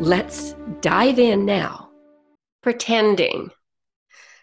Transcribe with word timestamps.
Let's 0.00 0.54
dive 0.80 1.18
in 1.18 1.46
now. 1.46 1.90
Pretending. 2.62 3.50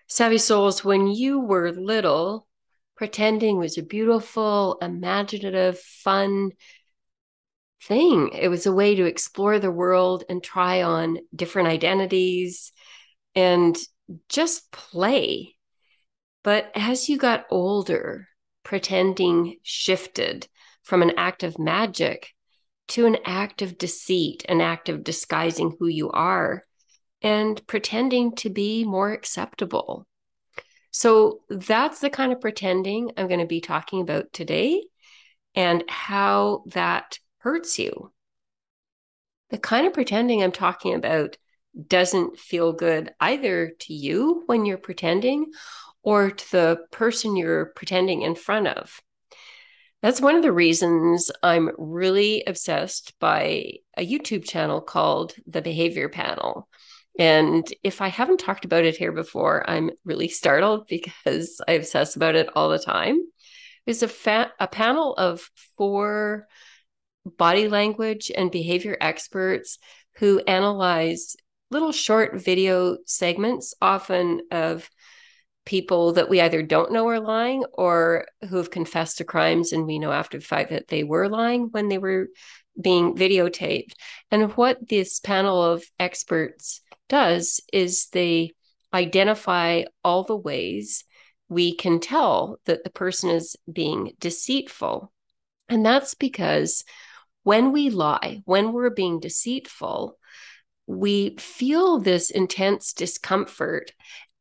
Savvy 0.08 0.38
Souls, 0.38 0.84
when 0.84 1.08
you 1.08 1.39
were 1.39 1.71
little, 1.71 2.48
pretending 2.95 3.58
was 3.58 3.77
a 3.77 3.84
beautiful, 3.84 4.77
imaginative, 4.81 5.77
fun 5.77 6.52
thing. 7.84 8.30
It 8.34 8.48
was 8.48 8.66
a 8.66 8.72
way 8.72 8.95
to 8.95 9.05
explore 9.05 9.59
the 9.59 9.72
world 9.72 10.23
and 10.30 10.44
try 10.44 10.84
on 10.84 11.17
different 11.35 11.67
identities 11.67 12.72
and 13.36 13.77
just 14.30 14.72
play. 14.72 15.55
But 16.44 16.72
as 16.75 17.09
you 17.09 17.17
got 17.17 17.45
older, 17.52 18.27
pretending 18.63 19.58
shifted 19.63 20.47
from 20.81 21.02
an 21.02 21.13
act 21.17 21.44
of 21.44 21.59
magic 21.59 22.30
to 22.91 23.05
an 23.05 23.18
act 23.26 23.62
of 23.62 23.77
deceit, 23.77 24.45
an 24.50 24.62
act 24.62 24.90
of 24.90 25.04
disguising 25.04 25.76
who 25.80 25.88
you 25.88 26.12
are 26.12 26.66
and 27.22 27.66
pretending 27.67 28.36
to 28.36 28.50
be 28.50 28.84
more 28.84 29.12
acceptable. 29.12 30.06
So 30.92 31.42
that's 31.50 32.00
the 32.00 32.09
kind 32.09 32.33
of 32.33 32.42
pretending 32.42 33.11
I'm 33.16 33.28
going 33.28 33.39
to 33.39 33.45
be 33.45 33.61
talking 33.61 34.02
about 34.02 34.33
today 34.33 34.83
and 35.56 35.83
how 35.88 36.64
that 36.67 37.20
hurts 37.38 37.80
you. 37.80 38.11
The 39.52 39.58
kind 39.58 39.88
of 39.88 39.94
pretending 39.94 40.44
I'm 40.44 40.52
talking 40.52 40.94
about 40.94 41.38
doesn't 41.88 42.38
feel 42.38 42.73
good 42.73 43.14
either 43.22 43.72
to 43.80 43.94
you 43.94 44.44
when 44.48 44.66
you're 44.66 44.78
pretending 44.78 45.52
or 46.03 46.31
to 46.31 46.52
the 46.52 46.80
person 46.92 47.38
you're 47.38 47.67
pretending 47.67 48.23
in 48.23 48.36
front 48.36 48.67
of. 48.67 49.02
That's 50.02 50.21
one 50.21 50.35
of 50.35 50.41
the 50.41 50.52
reasons 50.52 51.30
I'm 51.44 51.69
really 51.77 52.44
obsessed 52.47 53.13
by 53.19 53.73
a 53.95 54.05
YouTube 54.05 54.43
channel 54.43 54.81
called 54.81 55.35
The 55.45 55.61
Behavior 55.61 56.09
Panel. 56.09 56.67
And 57.19 57.67
if 57.83 58.02
I 58.02 58.08
haven't 58.08 58.39
talked 58.39 58.66
about 58.66 58.85
it 58.85 58.97
here 58.97 59.11
before, 59.11 59.69
I'm 59.69 59.91
really 60.03 60.27
startled 60.27 60.88
because 60.89 61.61
I 61.67 61.73
obsess 61.73 62.16
about 62.16 62.35
it 62.35 62.49
all 62.55 62.69
the 62.69 62.80
time. 62.80 63.19
It's 63.85 64.02
a, 64.02 64.08
fa- 64.08 64.52
a 64.59 64.67
panel 64.67 65.13
of 65.13 65.47
four 65.77 66.47
body 67.25 67.67
language 67.67 68.31
and 68.36 68.52
behavior 68.52 68.97
experts 68.99 69.77
who 70.15 70.39
analyze 70.39 71.36
little 71.69 71.91
short 71.91 72.43
video 72.43 72.97
segments, 73.05 73.75
often 73.81 74.41
of 74.52 74.89
people 75.66 76.14
that 76.14 76.30
we 76.30 76.42
either 76.42 76.64
don't 76.64 76.92
know 76.92 77.08
are 77.08 77.20
lying 77.20 77.64
or 77.73 78.26
who 78.50 78.58
have 78.58 78.72
confessed 78.72 79.20
to 79.20 79.23
crimes 79.23 79.72
and 79.72 79.86
we 79.86 80.00
know 80.00 80.12
after 80.12 80.40
the 80.40 80.45
fact 80.45 80.72
that 80.72 80.88
they 80.88 81.04
were 81.04 81.30
lying 81.30 81.67
when 81.72 81.88
they 81.88 81.98
were 81.98 82.28
being 82.80 83.16
videotaped. 83.16 83.94
And 84.32 84.52
what 84.54 84.88
this 84.88 85.20
panel 85.20 85.62
of 85.62 85.84
experts 86.00 86.82
does 87.09 87.59
is 87.72 88.08
they 88.08 88.52
identify 88.94 89.84
all 90.04 90.23
the 90.23 90.36
ways 90.36 91.04
we 91.50 91.76
can 91.76 92.00
tell 92.00 92.59
that 92.66 92.84
the 92.84 92.89
person 92.89 93.30
is 93.30 93.55
being 93.71 94.14
deceitful. 94.20 95.11
And 95.70 95.86
that's 95.86 96.14
because 96.14 96.83
when 97.44 97.71
we 97.71 97.89
lie, 97.89 98.42
when 98.45 98.71
we're 98.71 98.89
being 98.89 99.20
deceitful, 99.20 100.17
we 100.88 101.36
feel 101.38 102.00
this 102.00 102.30
intense 102.30 102.94
discomfort 102.94 103.92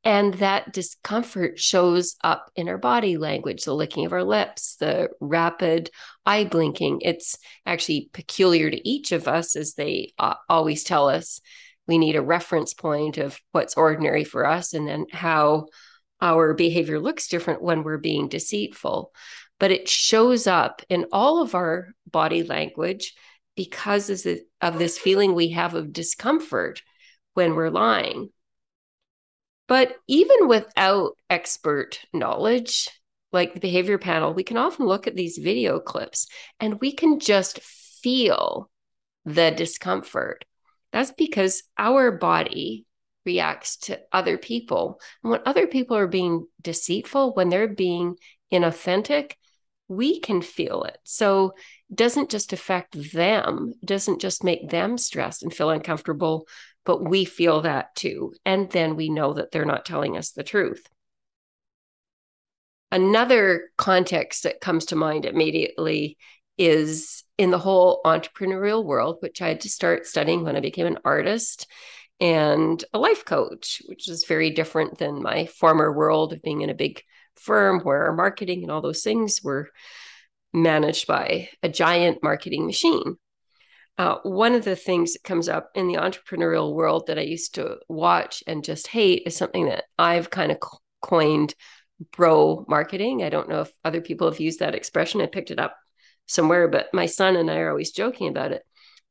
and 0.03 0.35
that 0.35 0.73
discomfort 0.73 1.59
shows 1.59 2.17
up 2.25 2.51
in 2.57 2.69
our 2.69 2.79
body 2.79 3.19
language, 3.19 3.65
the 3.65 3.75
licking 3.75 4.07
of 4.07 4.13
our 4.13 4.25
lips, 4.25 4.77
the 4.77 5.11
rapid 5.21 5.91
eye 6.25 6.45
blinking. 6.45 7.03
It's 7.03 7.37
actually 7.67 8.09
peculiar 8.15 8.71
to 8.71 8.89
each 8.89 9.13
of 9.13 9.29
us, 9.29 9.57
as 9.57 9.75
they 9.75 10.15
uh, 10.19 10.35
always 10.49 10.85
tell 10.85 11.09
us. 11.09 11.41
We 11.87 11.99
need 11.99 12.17
a 12.17 12.23
reference 12.23 12.73
point 12.73 13.19
of 13.19 13.39
what's 13.53 13.77
ordinary 13.77 14.25
for 14.25 14.47
us 14.47 14.73
and 14.73 14.87
then 14.89 15.07
how 15.13 15.67
our 16.21 16.55
behavior 16.55 16.99
looks 16.99 17.29
different 17.29 17.63
when 17.63 17.83
we're 17.83 17.99
being 17.99 18.29
deceitful. 18.29 19.13
But 19.59 19.71
it 19.71 19.89
shows 19.89 20.47
up 20.47 20.83
in 20.89 21.07
all 21.13 21.43
of 21.43 21.55
our 21.55 21.89
body 22.11 22.43
language 22.43 23.15
because 23.57 24.27
of 24.63 24.79
this 24.79 24.99
feeling 24.99 25.35
we 25.35 25.51
have 25.51 25.75
of 25.75 25.93
discomfort 25.93 26.81
when 27.35 27.55
we're 27.55 27.71
lying 27.71 28.31
but 29.71 29.95
even 30.09 30.49
without 30.49 31.13
expert 31.31 32.01
knowledge, 32.13 32.89
like 33.31 33.55
the 33.55 33.61
behavior 33.61 33.99
panel, 33.99 34.35
we 34.35 34.43
can 34.43 34.57
often 34.57 34.85
look 34.85 35.07
at 35.07 35.15
these 35.15 35.39
video 35.39 35.79
clips 35.79 36.27
and 36.59 36.81
we 36.81 36.91
can 36.91 37.21
just 37.21 37.61
feel 37.61 38.69
the 39.25 39.53
discomfort. 39.53 40.45
That's 40.93 41.13
because 41.13 41.63
our 41.79 42.11
body 42.11 42.85
reacts 43.25 43.77
to 43.83 44.01
other 44.13 44.39
people. 44.39 45.01
And 45.23 45.31
when 45.31 45.43
other 45.47 45.69
people 45.69 45.97
are 45.97 46.09
being 46.09 46.49
deceitful, 46.61 47.35
when 47.35 47.49
they're 47.49 47.69
being 47.69 48.17
inauthentic, 48.53 49.35
we 49.87 50.19
can 50.19 50.43
feel 50.43 50.83
it. 50.83 50.99
So 51.05 51.53
it 51.91 51.95
doesn't 51.97 52.31
just 52.31 52.53
affect 52.53 53.13
them, 53.13 53.75
it 53.81 53.87
doesn't 53.87 54.21
just 54.21 54.43
make 54.43 54.69
them 54.69 54.99
stressed 54.99 55.45
and 55.45 55.55
feel 55.55 55.71
uncomfortable, 55.71 56.49
but 56.85 57.03
we 57.03 57.25
feel 57.25 57.63
that 57.63 57.95
too. 57.95 58.35
And 58.45 58.71
then 58.71 58.97
we 58.97 59.11
know 59.11 59.35
that 59.35 59.51
they're 59.51 59.65
not 59.65 59.85
telling 59.85 60.17
us 60.17 60.31
the 60.31 60.43
truth. 60.43 60.87
Another 62.93 63.71
context 63.77 64.43
that 64.43 64.61
comes 64.61 64.87
to 64.87 64.97
mind 64.97 65.25
immediately 65.25 66.19
is 66.59 67.25
in 67.39 67.51
the 67.51 67.59
whole 67.59 68.01
entrepreneurial 68.05 68.85
world, 68.85 69.19
which 69.21 69.41
I 69.41 69.49
had 69.49 69.61
to 69.63 69.69
start 69.69 70.07
studying 70.07 70.45
when 70.45 70.57
I 70.57 70.61
became 70.61 70.87
an 70.87 70.99
artist 71.05 71.67
and 72.21 72.85
a 72.93 72.99
life 72.99 73.25
coach, 73.25 73.81
which 73.87 74.09
is 74.09 74.27
very 74.27 74.51
different 74.51 74.99
than 74.99 75.23
my 75.23 75.47
former 75.47 75.93
world 75.93 76.33
of 76.33 76.43
being 76.43 76.61
in 76.61 76.69
a 76.69 76.75
big 76.75 77.03
firm 77.37 77.81
where 77.81 78.13
marketing 78.13 78.63
and 78.63 78.71
all 78.71 78.83
those 78.83 79.03
things 79.03 79.41
were 79.43 79.71
managed 80.53 81.07
by 81.07 81.49
a 81.63 81.69
giant 81.69 82.23
marketing 82.23 82.67
machine. 82.67 83.17
Uh, 84.01 84.19
one 84.23 84.55
of 84.55 84.65
the 84.65 84.77
things 84.77 85.13
that 85.13 85.23
comes 85.23 85.47
up 85.47 85.73
in 85.75 85.87
the 85.87 85.97
entrepreneurial 85.97 86.73
world 86.73 87.07
that 87.07 87.19
I 87.19 87.21
used 87.21 87.57
to 87.57 87.77
watch 87.87 88.43
and 88.47 88.65
just 88.65 88.87
hate 88.87 89.25
is 89.27 89.37
something 89.37 89.67
that 89.67 89.85
I've 89.99 90.31
kind 90.31 90.51
of 90.51 90.57
coined 91.03 91.55
bro 92.11 92.65
marketing. 92.67 93.23
I 93.23 93.29
don't 93.29 93.51
know 93.51 93.61
if 93.61 93.71
other 93.85 94.01
people 94.01 94.31
have 94.31 94.41
used 94.41 94.61
that 94.61 94.75
expression. 94.75 95.21
I 95.21 95.27
picked 95.27 95.51
it 95.51 95.59
up 95.59 95.77
somewhere, 96.25 96.67
but 96.67 96.89
my 96.95 97.05
son 97.05 97.37
and 97.37 97.51
I 97.51 97.59
are 97.59 97.69
always 97.69 97.91
joking 97.91 98.29
about 98.29 98.53
it. 98.53 98.63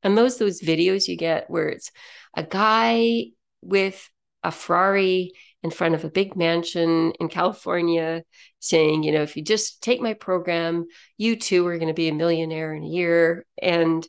And 0.01 0.17
those 0.17 0.39
those 0.39 0.59
videos 0.59 1.07
you 1.07 1.16
get 1.16 1.51
where 1.51 1.69
it's 1.69 1.91
a 2.35 2.41
guy 2.41 3.25
with 3.61 4.09
a 4.44 4.51
Ferrari 4.51 5.33
in 5.61 5.69
front 5.69 5.94
of 5.94 6.03
a 6.03 6.09
big 6.09 6.35
mansion 6.35 7.11
in 7.19 7.29
California 7.29 8.23
saying, 8.57 9.03
you 9.03 9.11
know, 9.11 9.21
if 9.21 9.38
you 9.38 9.44
just 9.44 9.83
take 9.83 10.01
my 10.01 10.16
program, 10.16 10.88
you 11.16 11.35
too 11.35 11.67
are 11.67 11.77
going 11.77 11.89
to 11.89 11.94
be 11.94 12.07
a 12.07 12.13
millionaire 12.16 12.73
in 12.73 12.83
a 12.83 12.88
year. 12.88 13.45
And 13.61 14.07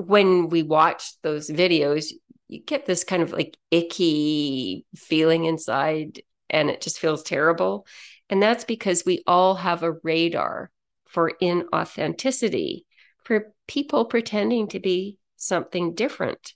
when 0.00 0.48
we 0.48 0.62
watch 0.62 1.20
those 1.22 1.48
videos, 1.48 2.12
you 2.48 2.60
get 2.60 2.86
this 2.86 3.04
kind 3.04 3.22
of 3.22 3.32
like 3.32 3.56
icky 3.70 4.84
feeling 4.96 5.44
inside 5.44 6.22
and 6.48 6.68
it 6.68 6.80
just 6.80 6.98
feels 6.98 7.22
terrible. 7.22 7.86
And 8.28 8.42
that's 8.42 8.64
because 8.64 9.04
we 9.04 9.22
all 9.26 9.54
have 9.54 9.82
a 9.82 9.92
radar 10.02 10.70
for 11.08 11.32
inauthenticity, 11.40 12.84
for 13.24 13.52
people 13.66 14.04
pretending 14.04 14.68
to 14.68 14.80
be 14.80 15.18
something 15.36 15.94
different. 15.94 16.54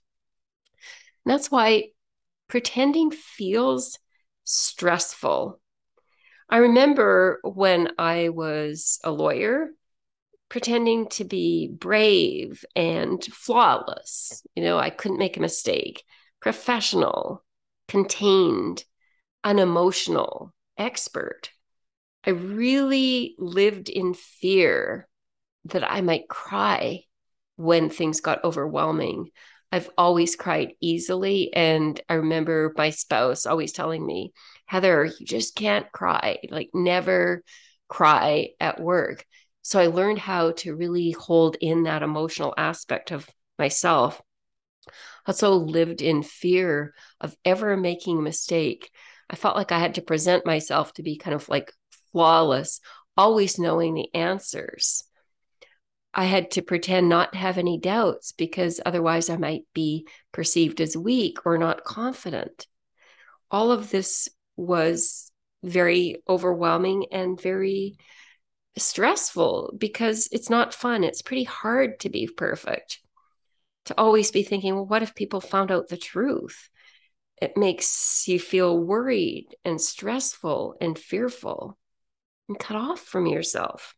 And 1.25 1.33
that's 1.33 1.51
why 1.51 1.91
pretending 2.49 3.11
feels 3.11 3.99
stressful. 4.45 5.61
I 6.49 6.59
remember 6.59 7.41
when 7.43 7.93
I 7.99 8.29
was 8.29 9.01
a 9.03 9.11
lawyer 9.11 9.71
pretending 10.55 11.09
to 11.09 11.25
be 11.25 11.67
brave 11.67 12.65
and 12.77 13.25
flawless. 13.25 14.41
You 14.55 14.63
know, 14.63 14.79
I 14.79 14.89
couldn't 14.89 15.19
make 15.19 15.37
a 15.37 15.41
mistake, 15.41 16.05
professional, 16.41 17.45
contained, 17.89 18.85
unemotional, 19.43 20.55
expert. 20.79 21.51
I 22.25 22.31
really 22.31 23.35
lived 23.37 23.89
in 23.89 24.15
fear 24.15 25.09
that 25.65 25.83
I 25.83 26.03
might 26.03 26.29
cry 26.29 27.01
when 27.57 27.91
things 27.91 28.21
got 28.21 28.45
overwhelming. 28.45 29.31
I've 29.73 29.91
always 29.99 30.37
cried 30.37 30.75
easily. 30.81 31.53
And 31.53 32.01
I 32.09 32.15
remember 32.15 32.73
my 32.77 32.91
spouse 32.91 33.45
always 33.45 33.73
telling 33.73 34.07
me, 34.07 34.33
Heather, 34.67 35.07
you 35.07 35.27
just 35.27 35.57
can't 35.57 35.91
cry, 35.91 36.39
like, 36.49 36.71
never 36.73 37.43
cry 37.89 38.51
at 38.61 38.81
work. 38.81 39.27
So 39.65 39.81
I 39.81 39.87
learned 39.87 40.19
how 40.19 40.53
to 40.59 40.77
really 40.77 41.13
hold 41.13 41.57
in 41.59 41.85
that 41.85 42.03
emotional 42.03 42.53
aspect 42.59 43.11
of 43.11 43.27
myself. 43.59 44.21
Also 45.27 45.55
lived 45.55 46.03
in 46.03 46.23
fear 46.23 46.93
of 47.19 47.35
ever 47.47 47.75
making 47.75 48.19
a 48.19 48.23
mistake. 48.23 48.91
I 49.31 49.37
felt 49.37 49.57
like 49.57 49.73
I 49.73 49.79
had 49.79 49.95
to 49.95 50.03
present 50.03 50.45
myself 50.45 50.93
to 50.95 51.03
be 51.03 51.17
kind 51.17 51.35
of 51.35 51.49
like 51.49 51.73
flawless, 52.13 52.81
always 53.17 53.59
knowing 53.59 53.95
the 53.95 54.15
answers. 54.15 55.03
I 56.13 56.25
had 56.25 56.51
to 56.53 56.63
pretend 56.63 57.09
not 57.09 57.33
to 57.33 57.39
have 57.39 57.57
any 57.57 57.79
doubts 57.79 58.33
because 58.33 58.83
otherwise 58.85 59.31
I 59.31 59.39
might 59.39 59.63
be 59.73 60.07
perceived 60.31 60.83
as 60.83 60.95
weak 60.95 61.39
or 61.47 61.57
not 61.57 61.85
confident. 61.85 62.67
All 63.51 63.73
of 63.73 63.89
this 63.89 64.29
was 64.57 65.33
very 65.63 66.23
overwhelming 66.29 67.07
and 67.11 67.41
very 67.41 67.97
stressful 68.77 69.75
because 69.79 70.29
it's 70.33 70.51
not 70.51 70.75
fun. 70.75 71.05
It's 71.05 71.23
pretty 71.23 71.45
hard 71.45 72.01
to 72.01 72.11
be 72.11 72.27
perfect. 72.27 73.01
To 73.87 73.95
always 73.99 74.31
be 74.31 74.43
thinking, 74.43 74.75
well, 74.75 74.87
what 74.87 75.03
if 75.03 75.15
people 75.15 75.41
found 75.41 75.71
out 75.71 75.89
the 75.89 75.97
truth? 75.97 76.71
It 77.41 77.57
makes 77.57 78.27
you 78.27 78.41
feel 78.41 78.79
worried 78.79 79.49
and 79.65 79.81
stressful 79.81 80.77
and 80.81 80.99
fearful 80.99 81.79
and 82.49 82.59
cut 82.59 82.77
off 82.77 83.01
from 83.01 83.27
yourself 83.27 83.95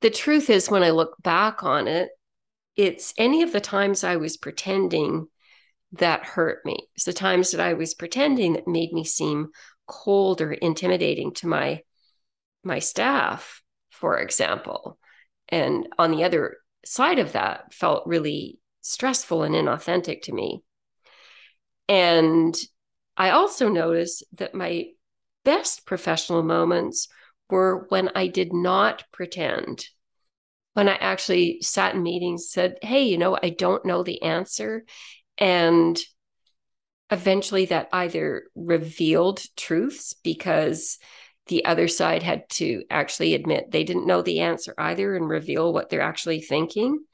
the 0.00 0.10
truth 0.10 0.48
is, 0.50 0.70
when 0.70 0.82
I 0.82 0.90
look 0.90 1.20
back 1.22 1.64
on 1.64 1.88
it, 1.88 2.10
it's 2.76 3.12
any 3.18 3.42
of 3.42 3.52
the 3.52 3.60
times 3.60 4.04
I 4.04 4.16
was 4.16 4.36
pretending 4.36 5.26
that 5.92 6.24
hurt 6.24 6.64
me. 6.64 6.88
It's 6.94 7.04
the 7.04 7.12
times 7.12 7.50
that 7.50 7.60
I 7.60 7.74
was 7.74 7.94
pretending 7.94 8.52
that 8.52 8.68
made 8.68 8.92
me 8.92 9.04
seem 9.04 9.48
cold 9.86 10.40
or 10.40 10.52
intimidating 10.52 11.32
to 11.34 11.48
my 11.48 11.82
my 12.68 12.78
staff, 12.78 13.62
for 13.90 14.18
example. 14.18 14.98
And 15.48 15.88
on 15.98 16.12
the 16.12 16.22
other 16.22 16.58
side 16.84 17.18
of 17.18 17.32
that 17.32 17.74
felt 17.74 18.06
really 18.06 18.58
stressful 18.82 19.42
and 19.42 19.54
inauthentic 19.54 20.22
to 20.22 20.32
me. 20.32 20.62
And 21.88 22.56
I 23.16 23.30
also 23.30 23.68
noticed 23.68 24.22
that 24.34 24.54
my 24.54 24.88
best 25.44 25.86
professional 25.86 26.42
moments 26.42 27.08
were 27.50 27.86
when 27.88 28.10
I 28.14 28.28
did 28.28 28.52
not 28.52 29.04
pretend. 29.12 29.84
When 30.74 30.88
I 30.88 30.94
actually 30.94 31.60
sat 31.62 31.94
in 31.94 32.02
meetings, 32.02 32.50
said, 32.50 32.76
Hey, 32.82 33.04
you 33.04 33.18
know, 33.18 33.36
I 33.42 33.50
don't 33.50 33.84
know 33.84 34.02
the 34.02 34.22
answer. 34.22 34.84
And 35.38 35.98
eventually 37.10 37.66
that 37.66 37.88
either 37.92 38.44
revealed 38.54 39.42
truths 39.56 40.14
because 40.22 40.98
the 41.48 41.64
other 41.64 41.88
side 41.88 42.22
had 42.22 42.48
to 42.50 42.84
actually 42.90 43.34
admit 43.34 43.70
they 43.70 43.84
didn't 43.84 44.06
know 44.06 44.22
the 44.22 44.40
answer 44.40 44.74
either 44.78 45.16
and 45.16 45.28
reveal 45.28 45.72
what 45.72 45.88
they're 45.88 46.00
actually 46.00 46.40
thinking, 46.40 47.04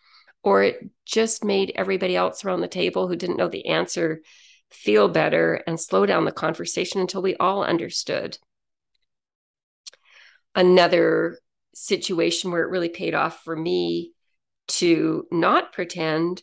or 0.43 0.63
it 0.63 0.91
just 1.07 1.45
made 1.45 1.73
everybody 1.75 2.17
else 2.17 2.45
around 2.45 2.61
the 2.61 2.69
table 2.69 3.09
who 3.09 3.17
didn't 3.17 3.39
know 3.39 3.49
the 3.49 3.67
answer 3.67 4.21
feel 4.71 5.09
better 5.09 5.63
and 5.67 5.81
slow 5.81 6.05
down 6.05 6.25
the 6.25 6.33
conversation 6.33 7.01
until 7.01 7.23
we 7.23 7.37
all 7.37 7.65
understood. 7.65 8.37
Another 10.55 11.39
situation 11.75 12.51
where 12.51 12.63
it 12.63 12.71
really 12.71 12.89
paid 12.89 13.15
off 13.15 13.43
for 13.45 13.57
me 13.57 14.13
to 14.67 15.27
not 15.31 15.73
pretend 15.73 16.43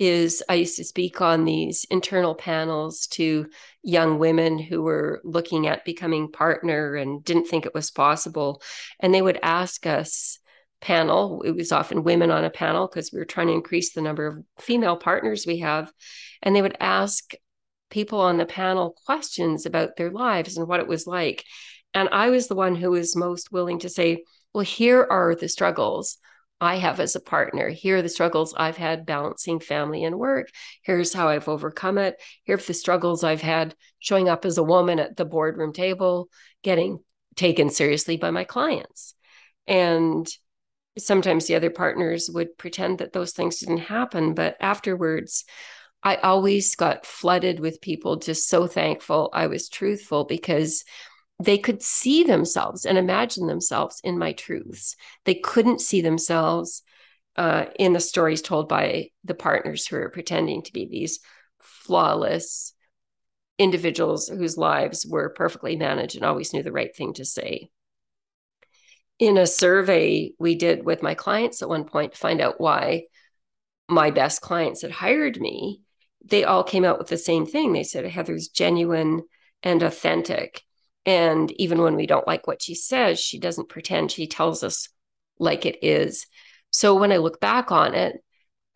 is 0.00 0.42
I 0.48 0.54
used 0.54 0.76
to 0.78 0.84
speak 0.84 1.20
on 1.20 1.44
these 1.44 1.84
internal 1.90 2.34
panels 2.34 3.06
to 3.08 3.46
young 3.82 4.18
women 4.18 4.58
who 4.58 4.80
were 4.80 5.20
looking 5.24 5.66
at 5.66 5.84
becoming 5.84 6.32
partner 6.32 6.94
and 6.94 7.22
didn't 7.22 7.44
think 7.44 7.66
it 7.66 7.74
was 7.74 7.90
possible. 7.90 8.62
And 8.98 9.12
they 9.14 9.20
would 9.20 9.38
ask 9.42 9.86
us, 9.86 10.38
panel, 10.80 11.42
it 11.42 11.50
was 11.50 11.70
often 11.70 12.02
women 12.02 12.30
on 12.30 12.44
a 12.44 12.50
panel 12.50 12.88
because 12.88 13.12
we 13.12 13.18
were 13.18 13.26
trying 13.26 13.48
to 13.48 13.52
increase 13.52 13.92
the 13.92 14.00
number 14.00 14.26
of 14.26 14.42
female 14.58 14.96
partners 14.96 15.44
we 15.46 15.58
have. 15.58 15.92
And 16.42 16.56
they 16.56 16.62
would 16.62 16.78
ask 16.80 17.34
people 17.90 18.20
on 18.20 18.38
the 18.38 18.46
panel 18.46 18.96
questions 19.04 19.66
about 19.66 19.96
their 19.96 20.10
lives 20.10 20.56
and 20.56 20.66
what 20.66 20.80
it 20.80 20.88
was 20.88 21.06
like. 21.06 21.44
And 21.92 22.08
I 22.10 22.30
was 22.30 22.48
the 22.48 22.54
one 22.54 22.74
who 22.74 22.92
was 22.92 23.14
most 23.14 23.52
willing 23.52 23.80
to 23.80 23.90
say, 23.90 24.24
well, 24.54 24.64
here 24.64 25.06
are 25.10 25.34
the 25.34 25.48
struggles 25.48 26.16
I 26.60 26.76
have 26.76 27.00
as 27.00 27.16
a 27.16 27.20
partner. 27.20 27.70
Here 27.70 27.96
are 27.96 28.02
the 28.02 28.08
struggles 28.08 28.54
I've 28.54 28.76
had 28.76 29.06
balancing 29.06 29.60
family 29.60 30.04
and 30.04 30.18
work. 30.18 30.50
Here's 30.82 31.12
how 31.12 31.28
I've 31.28 31.48
overcome 31.48 31.96
it. 31.96 32.20
Here 32.44 32.56
are 32.56 32.58
the 32.58 32.74
struggles 32.74 33.24
I've 33.24 33.40
had 33.40 33.74
showing 33.98 34.28
up 34.28 34.44
as 34.44 34.58
a 34.58 34.62
woman 34.62 34.98
at 34.98 35.16
the 35.16 35.24
boardroom 35.24 35.72
table, 35.72 36.28
getting 36.62 37.00
taken 37.34 37.70
seriously 37.70 38.18
by 38.18 38.30
my 38.30 38.44
clients. 38.44 39.14
And 39.66 40.28
sometimes 40.98 41.46
the 41.46 41.54
other 41.54 41.70
partners 41.70 42.28
would 42.32 42.58
pretend 42.58 42.98
that 42.98 43.12
those 43.12 43.32
things 43.32 43.60
didn't 43.60 43.78
happen. 43.78 44.34
But 44.34 44.56
afterwards, 44.60 45.44
I 46.02 46.16
always 46.16 46.76
got 46.76 47.06
flooded 47.06 47.60
with 47.60 47.80
people 47.80 48.16
just 48.16 48.48
so 48.48 48.66
thankful 48.66 49.30
I 49.32 49.46
was 49.46 49.68
truthful 49.68 50.24
because 50.24 50.84
they 51.40 51.56
could 51.56 51.82
see 51.82 52.22
themselves 52.22 52.84
and 52.84 52.98
imagine 52.98 53.46
themselves 53.46 54.00
in 54.04 54.18
my 54.18 54.32
truths. 54.32 54.94
They 55.24 55.34
couldn't 55.34 55.80
see 55.80 56.02
themselves 56.02 56.82
uh, 57.34 57.66
in 57.78 57.94
the 57.94 58.00
stories 58.00 58.42
told 58.42 58.68
by 58.68 59.08
the 59.24 59.34
partners 59.34 59.86
who 59.86 59.96
are 59.96 60.10
pretending 60.10 60.62
to 60.62 60.72
be 60.72 60.86
these 60.86 61.20
flawless 61.58 62.74
individuals 63.58 64.28
whose 64.28 64.58
lives 64.58 65.06
were 65.06 65.30
perfectly 65.30 65.76
managed 65.76 66.16
and 66.16 66.24
always 66.26 66.52
knew 66.52 66.62
the 66.62 66.72
right 66.72 66.94
thing 66.94 67.14
to 67.14 67.24
say. 67.24 67.70
In 69.18 69.38
a 69.38 69.46
survey 69.46 70.32
we 70.38 70.56
did 70.56 70.84
with 70.84 71.02
my 71.02 71.14
clients 71.14 71.62
at 71.62 71.68
one 71.70 71.84
point 71.84 72.12
to 72.12 72.18
find 72.18 72.42
out 72.42 72.60
why 72.60 73.04
my 73.88 74.10
best 74.10 74.42
clients 74.42 74.82
had 74.82 74.90
hired 74.90 75.40
me, 75.40 75.80
they 76.22 76.44
all 76.44 76.64
came 76.64 76.84
out 76.84 76.98
with 76.98 77.08
the 77.08 77.18
same 77.18 77.46
thing. 77.46 77.72
They 77.72 77.82
said 77.82 78.04
Heather's 78.04 78.48
genuine 78.48 79.22
and 79.62 79.82
authentic 79.82 80.62
and 81.06 81.50
even 81.52 81.80
when 81.80 81.96
we 81.96 82.06
don't 82.06 82.26
like 82.26 82.46
what 82.46 82.62
she 82.62 82.74
says, 82.74 83.18
she 83.18 83.38
doesn't 83.38 83.68
pretend. 83.68 84.12
She 84.12 84.26
tells 84.26 84.62
us 84.62 84.88
like 85.38 85.64
it 85.64 85.78
is. 85.82 86.26
So 86.70 86.94
when 86.94 87.12
I 87.12 87.16
look 87.16 87.40
back 87.40 87.72
on 87.72 87.94
it, 87.94 88.22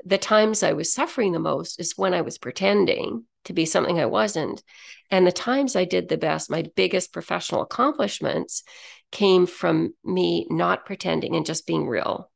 the 0.05 0.19
times 0.19 0.63
I 0.63 0.73
was 0.73 0.93
suffering 0.93 1.33
the 1.33 1.39
most 1.39 1.81
is 1.81 1.97
when 1.97 2.15
I 2.15 2.23
was 2.23 2.39
pretending 2.39 3.25
to 3.45 3.53
be 3.53 3.67
something 3.67 3.99
I 4.01 4.07
wasn't. 4.07 4.63
And 5.11 5.27
the 5.27 5.33
times 5.33 5.77
I 5.77 5.85
did 5.85 6.09
the 6.09 6.17
best, 6.17 6.51
my 6.51 6.65
biggest 6.77 7.13
professional 7.13 7.63
accomplishments 7.63 8.65
came 9.13 9.47
from 9.47 9.95
me 10.05 10.47
not 10.51 10.87
pretending 10.87 11.37
and 11.37 11.47
just 11.47 11.67
being 11.67 11.87
real. 11.87 12.31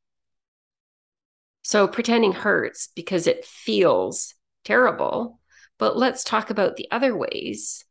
So 1.61 1.87
pretending 1.87 2.31
hurts 2.31 2.89
because 2.95 3.27
it 3.27 3.45
feels 3.45 4.33
terrible. 4.63 5.39
But 5.77 5.97
let's 5.97 6.23
talk 6.23 6.49
about 6.49 6.75
the 6.75 6.87
other 6.91 7.15
ways 7.15 7.85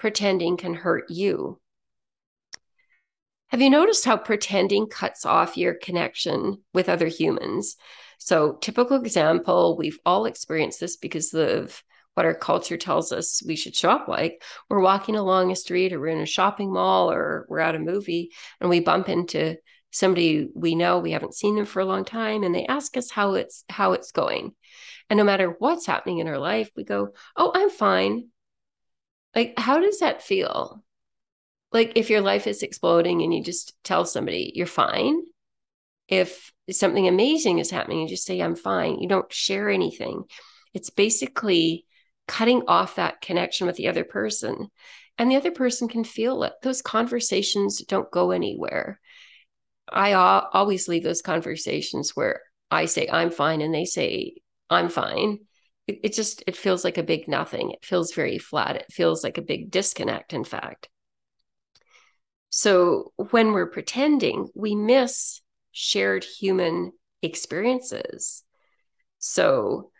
pretending 0.00 0.56
can 0.56 0.74
hurt 0.74 1.04
you. 1.10 1.60
Have 3.48 3.60
you 3.60 3.70
noticed 3.70 4.04
how 4.04 4.16
pretending 4.16 4.86
cuts 4.88 5.26
off 5.26 5.56
your 5.56 5.74
connection 5.74 6.62
with 6.72 6.88
other 6.88 7.06
humans? 7.06 7.76
So, 8.18 8.54
typical 8.60 8.96
example, 8.96 9.76
we've 9.76 9.98
all 10.06 10.24
experienced 10.24 10.80
this 10.80 10.96
because 10.96 11.34
of 11.34 11.82
what 12.14 12.26
our 12.26 12.34
culture 12.34 12.76
tells 12.76 13.12
us 13.12 13.42
we 13.46 13.56
should 13.56 13.76
shop 13.76 14.08
like. 14.08 14.42
We're 14.68 14.80
walking 14.80 15.16
along 15.16 15.52
a 15.52 15.56
street 15.56 15.92
or 15.92 16.00
we're 16.00 16.08
in 16.08 16.20
a 16.20 16.26
shopping 16.26 16.72
mall 16.72 17.10
or 17.10 17.46
we're 17.48 17.60
at 17.60 17.74
a 17.74 17.78
movie 17.78 18.30
and 18.60 18.70
we 18.70 18.80
bump 18.80 19.08
into 19.08 19.56
somebody 19.90 20.48
we 20.54 20.74
know 20.74 20.98
we 20.98 21.12
haven't 21.12 21.34
seen 21.34 21.56
them 21.56 21.66
for 21.66 21.80
a 21.80 21.84
long 21.84 22.04
time 22.04 22.44
and 22.44 22.54
they 22.54 22.66
ask 22.66 22.96
us 22.96 23.10
how 23.10 23.34
it's 23.34 23.64
how 23.68 23.92
it's 23.92 24.12
going. 24.12 24.54
And 25.08 25.18
no 25.18 25.24
matter 25.24 25.56
what's 25.58 25.86
happening 25.86 26.18
in 26.18 26.28
our 26.28 26.38
life, 26.38 26.70
we 26.76 26.84
go, 26.84 27.14
"Oh, 27.36 27.50
I'm 27.54 27.70
fine. 27.70 28.28
Like, 29.34 29.58
how 29.58 29.80
does 29.80 30.00
that 30.00 30.22
feel? 30.22 30.82
Like, 31.72 31.92
if 31.94 32.10
your 32.10 32.20
life 32.20 32.46
is 32.46 32.62
exploding 32.62 33.22
and 33.22 33.32
you 33.32 33.44
just 33.44 33.74
tell 33.84 34.04
somebody 34.04 34.52
you're 34.54 34.66
fine, 34.66 35.22
if 36.08 36.52
something 36.70 37.06
amazing 37.06 37.58
is 37.58 37.70
happening, 37.70 38.00
you 38.00 38.08
just 38.08 38.26
say, 38.26 38.40
I'm 38.40 38.56
fine. 38.56 38.98
You 38.98 39.08
don't 39.08 39.32
share 39.32 39.70
anything. 39.70 40.24
It's 40.74 40.90
basically 40.90 41.86
cutting 42.26 42.62
off 42.66 42.96
that 42.96 43.20
connection 43.20 43.66
with 43.66 43.76
the 43.76 43.88
other 43.88 44.04
person. 44.04 44.68
And 45.18 45.30
the 45.30 45.36
other 45.36 45.52
person 45.52 45.86
can 45.86 46.02
feel 46.02 46.42
it. 46.42 46.54
Those 46.62 46.82
conversations 46.82 47.78
don't 47.84 48.10
go 48.10 48.32
anywhere. 48.32 48.98
I 49.88 50.12
always 50.12 50.88
leave 50.88 51.04
those 51.04 51.22
conversations 51.22 52.16
where 52.16 52.40
I 52.70 52.86
say, 52.86 53.08
I'm 53.08 53.30
fine, 53.30 53.60
and 53.60 53.74
they 53.74 53.84
say, 53.84 54.36
I'm 54.68 54.88
fine 54.88 55.40
it, 56.02 56.12
just 56.14 56.42
it 56.46 56.56
feels 56.56 56.84
like 56.84 56.98
a 56.98 57.02
big 57.02 57.28
nothing. 57.28 57.70
It 57.70 57.84
feels 57.84 58.12
very 58.12 58.38
flat. 58.38 58.76
It 58.76 58.92
feels 58.92 59.24
like 59.24 59.38
a 59.38 59.42
big 59.42 59.70
disconnect 59.70 60.32
in 60.32 60.44
fact. 60.44 60.88
So 62.50 63.12
when 63.16 63.52
we're 63.52 63.70
pretending 63.70 64.48
we 64.54 64.74
miss 64.74 65.40
shared 65.72 66.24
human 66.24 66.92
experiences. 67.22 68.42
So 69.18 69.90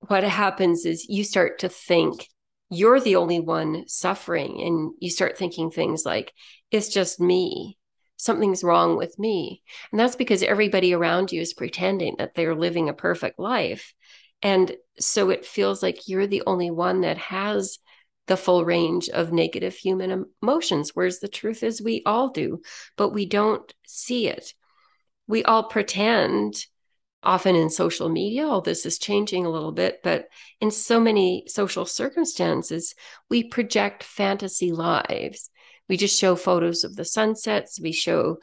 what 0.00 0.24
happens 0.24 0.84
is 0.84 1.08
you 1.08 1.24
start 1.24 1.60
to 1.60 1.68
think 1.68 2.28
you're 2.70 3.00
the 3.00 3.16
only 3.16 3.40
one 3.40 3.84
suffering 3.88 4.60
and 4.60 4.92
you 4.98 5.10
start 5.10 5.38
thinking 5.38 5.70
things 5.70 6.04
like 6.04 6.32
it's 6.70 6.88
just 6.88 7.20
me. 7.20 7.78
Something's 8.16 8.64
wrong 8.64 8.96
with 8.96 9.18
me. 9.18 9.62
And 9.90 9.98
that's 9.98 10.16
because 10.16 10.42
everybody 10.42 10.92
around 10.92 11.32
you 11.32 11.40
is 11.40 11.54
pretending 11.54 12.16
that 12.18 12.34
they're 12.34 12.54
living 12.54 12.88
a 12.88 12.94
perfect 12.94 13.38
life 13.38 13.94
and 14.42 14.76
so 14.98 15.30
it 15.30 15.46
feels 15.46 15.82
like 15.82 16.08
you're 16.08 16.26
the 16.26 16.42
only 16.46 16.70
one 16.70 17.02
that 17.02 17.18
has 17.18 17.78
the 18.26 18.36
full 18.36 18.64
range 18.64 19.08
of 19.08 19.32
negative 19.32 19.74
human 19.74 20.26
emotions 20.42 20.90
whereas 20.94 21.18
the 21.20 21.28
truth 21.28 21.62
is 21.62 21.82
we 21.82 22.02
all 22.04 22.28
do 22.28 22.60
but 22.96 23.10
we 23.10 23.26
don't 23.26 23.74
see 23.86 24.28
it. 24.28 24.52
We 25.26 25.44
all 25.44 25.64
pretend 25.64 26.64
often 27.22 27.56
in 27.56 27.70
social 27.70 28.08
media 28.08 28.46
all 28.46 28.60
this 28.60 28.86
is 28.86 28.98
changing 28.98 29.44
a 29.44 29.50
little 29.50 29.72
bit 29.72 30.00
but 30.04 30.28
in 30.60 30.70
so 30.70 31.00
many 31.00 31.44
social 31.48 31.84
circumstances 31.84 32.94
we 33.28 33.44
project 33.44 34.04
fantasy 34.04 34.72
lives. 34.72 35.50
We 35.88 35.96
just 35.96 36.20
show 36.20 36.36
photos 36.36 36.84
of 36.84 36.96
the 36.96 37.04
sunsets 37.04 37.80
we 37.80 37.92
show 37.92 38.38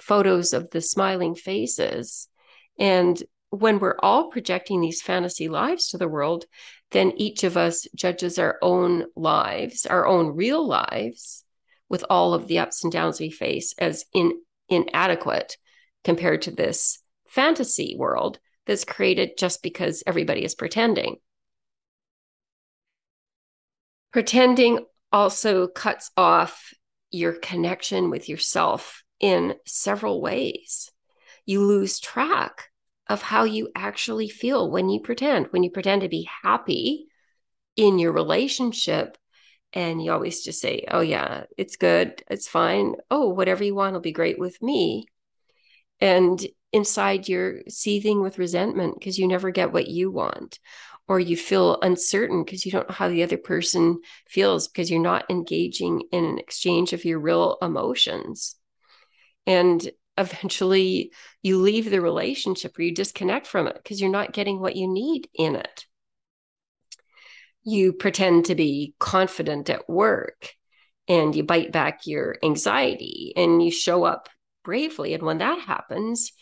photos 0.00 0.52
of 0.52 0.70
the 0.70 0.80
smiling 0.80 1.34
faces. 1.34 2.28
And 2.78 3.22
when 3.50 3.78
we're 3.78 3.98
all 4.00 4.28
projecting 4.30 4.80
these 4.80 5.02
fantasy 5.02 5.48
lives 5.48 5.88
to 5.88 5.98
the 5.98 6.08
world 6.08 6.44
then 6.92 7.12
each 7.16 7.44
of 7.44 7.56
us 7.56 7.86
judges 7.94 8.38
our 8.38 8.58
own 8.62 9.04
lives 9.14 9.86
our 9.86 10.06
own 10.06 10.34
real 10.34 10.66
lives 10.66 11.44
with 11.88 12.04
all 12.08 12.34
of 12.34 12.46
the 12.46 12.58
ups 12.58 12.84
and 12.84 12.92
downs 12.92 13.20
we 13.20 13.30
face 13.30 13.74
as 13.78 14.04
in 14.14 14.32
inadequate 14.68 15.56
compared 16.04 16.42
to 16.42 16.50
this 16.50 17.02
fantasy 17.26 17.96
world 17.98 18.38
that's 18.66 18.84
created 18.84 19.36
just 19.36 19.62
because 19.62 20.02
everybody 20.06 20.44
is 20.44 20.54
pretending. 20.54 21.16
Pretending 24.12 24.84
also 25.12 25.66
cuts 25.66 26.10
off 26.16 26.72
your 27.10 27.32
connection 27.32 28.10
with 28.10 28.28
yourself 28.28 29.02
in 29.18 29.54
several 29.66 30.20
ways. 30.20 30.90
You 31.46 31.64
lose 31.64 32.00
track 32.00 32.69
of 33.10 33.22
how 33.22 33.42
you 33.42 33.68
actually 33.74 34.28
feel 34.28 34.70
when 34.70 34.88
you 34.88 35.00
pretend. 35.00 35.48
When 35.50 35.64
you 35.64 35.70
pretend 35.70 36.02
to 36.02 36.08
be 36.08 36.28
happy 36.44 37.08
in 37.76 37.98
your 37.98 38.12
relationship, 38.12 39.18
and 39.72 40.02
you 40.02 40.12
always 40.12 40.42
just 40.44 40.60
say, 40.60 40.84
Oh, 40.88 41.00
yeah, 41.00 41.44
it's 41.58 41.76
good, 41.76 42.22
it's 42.30 42.48
fine. 42.48 42.94
Oh, 43.10 43.28
whatever 43.28 43.64
you 43.64 43.74
want 43.74 43.94
will 43.94 44.00
be 44.00 44.12
great 44.12 44.38
with 44.38 44.62
me. 44.62 45.06
And 46.00 46.40
inside 46.72 47.28
you're 47.28 47.62
seething 47.68 48.22
with 48.22 48.38
resentment 48.38 48.94
because 48.98 49.18
you 49.18 49.26
never 49.26 49.50
get 49.50 49.72
what 49.72 49.88
you 49.88 50.12
want 50.12 50.60
or 51.08 51.18
you 51.18 51.36
feel 51.36 51.80
uncertain 51.82 52.44
because 52.44 52.64
you 52.64 52.70
don't 52.70 52.88
know 52.88 52.94
how 52.94 53.08
the 53.08 53.24
other 53.24 53.36
person 53.36 53.98
feels 54.28 54.68
because 54.68 54.88
you're 54.88 55.02
not 55.02 55.28
engaging 55.28 56.04
in 56.12 56.24
an 56.24 56.38
exchange 56.38 56.92
of 56.92 57.04
your 57.04 57.18
real 57.18 57.58
emotions 57.60 58.54
and 59.48 59.90
eventually 60.18 61.12
you 61.42 61.58
leave 61.58 61.90
the 61.90 62.00
relationship 62.00 62.78
or 62.78 62.82
you 62.82 62.94
disconnect 62.94 63.46
from 63.46 63.66
it 63.66 63.76
because 63.82 64.00
you're 64.00 64.10
not 64.10 64.32
getting 64.32 64.60
what 64.60 64.76
you 64.76 64.86
need 64.86 65.28
in 65.34 65.56
it. 65.56 65.86
You 67.62 67.92
pretend 67.92 68.46
to 68.46 68.54
be 68.54 68.94
confident 68.98 69.70
at 69.70 69.88
work 69.88 70.54
and 71.08 71.34
you 71.34 71.42
bite 71.42 71.72
back 71.72 72.06
your 72.06 72.36
anxiety 72.42 73.32
and 73.36 73.62
you 73.62 73.70
show 73.70 74.04
up 74.04 74.28
bravely. 74.64 75.14
And 75.14 75.22
when 75.22 75.38
that 75.38 75.60
happens 75.60 76.32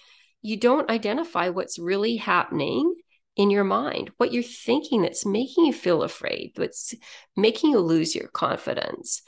you 0.43 0.57
don't 0.57 0.91
identify 0.91 1.49
what's 1.49 1.79
really 1.79 2.17
happening 2.17 2.95
in 3.37 3.51
your 3.51 3.65
mind, 3.65 4.11
what 4.17 4.33
you're 4.33 4.43
thinking 4.43 5.03
that's 5.03 5.27
making 5.27 5.67
you 5.67 5.73
feel 5.73 6.03
afraid, 6.03 6.53
what's 6.57 6.95
making 7.37 7.71
you 7.71 7.79
lose 7.79 8.15
your 8.15 8.29
confidence, 8.29 9.23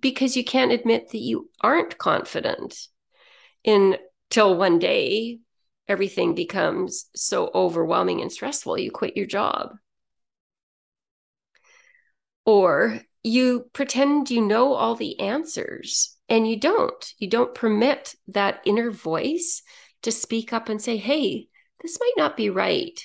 because 0.00 0.36
you 0.36 0.44
can't 0.44 0.72
admit 0.72 1.10
that 1.10 1.18
you 1.18 1.50
aren't 1.60 1.98
confident 1.98 2.88
until 3.64 4.56
one 4.56 4.78
day 4.78 5.38
everything 5.88 6.34
becomes 6.34 7.06
so 7.14 7.50
overwhelming 7.54 8.20
and 8.20 8.32
stressful, 8.32 8.78
you 8.78 8.90
quit 8.90 9.16
your 9.16 9.26
job. 9.26 9.74
Or 12.46 13.00
you 13.22 13.70
pretend 13.72 14.30
you 14.30 14.42
know 14.42 14.74
all 14.74 14.94
the 14.94 15.18
answers 15.20 16.16
and 16.28 16.48
you 16.48 16.58
don't. 16.58 17.14
You 17.18 17.28
don't 17.28 17.54
permit 17.54 18.14
that 18.28 18.60
inner 18.64 18.90
voice 18.90 19.62
to 20.02 20.12
speak 20.12 20.52
up 20.52 20.68
and 20.68 20.80
say, 20.80 20.96
hey, 20.96 21.48
this 21.82 21.98
might 22.00 22.12
not 22.16 22.36
be 22.36 22.50
right. 22.50 23.02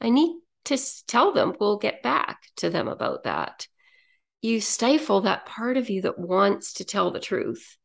I 0.00 0.10
need 0.10 0.36
to 0.64 0.78
tell 1.06 1.32
them, 1.32 1.54
we'll 1.58 1.78
get 1.78 2.02
back 2.02 2.42
to 2.56 2.70
them 2.70 2.88
about 2.88 3.24
that. 3.24 3.66
You 4.42 4.60
stifle 4.60 5.22
that 5.22 5.46
part 5.46 5.76
of 5.76 5.90
you 5.90 6.02
that 6.02 6.18
wants 6.18 6.74
to 6.74 6.84
tell 6.84 7.10
the 7.10 7.20
truth. 7.20 7.76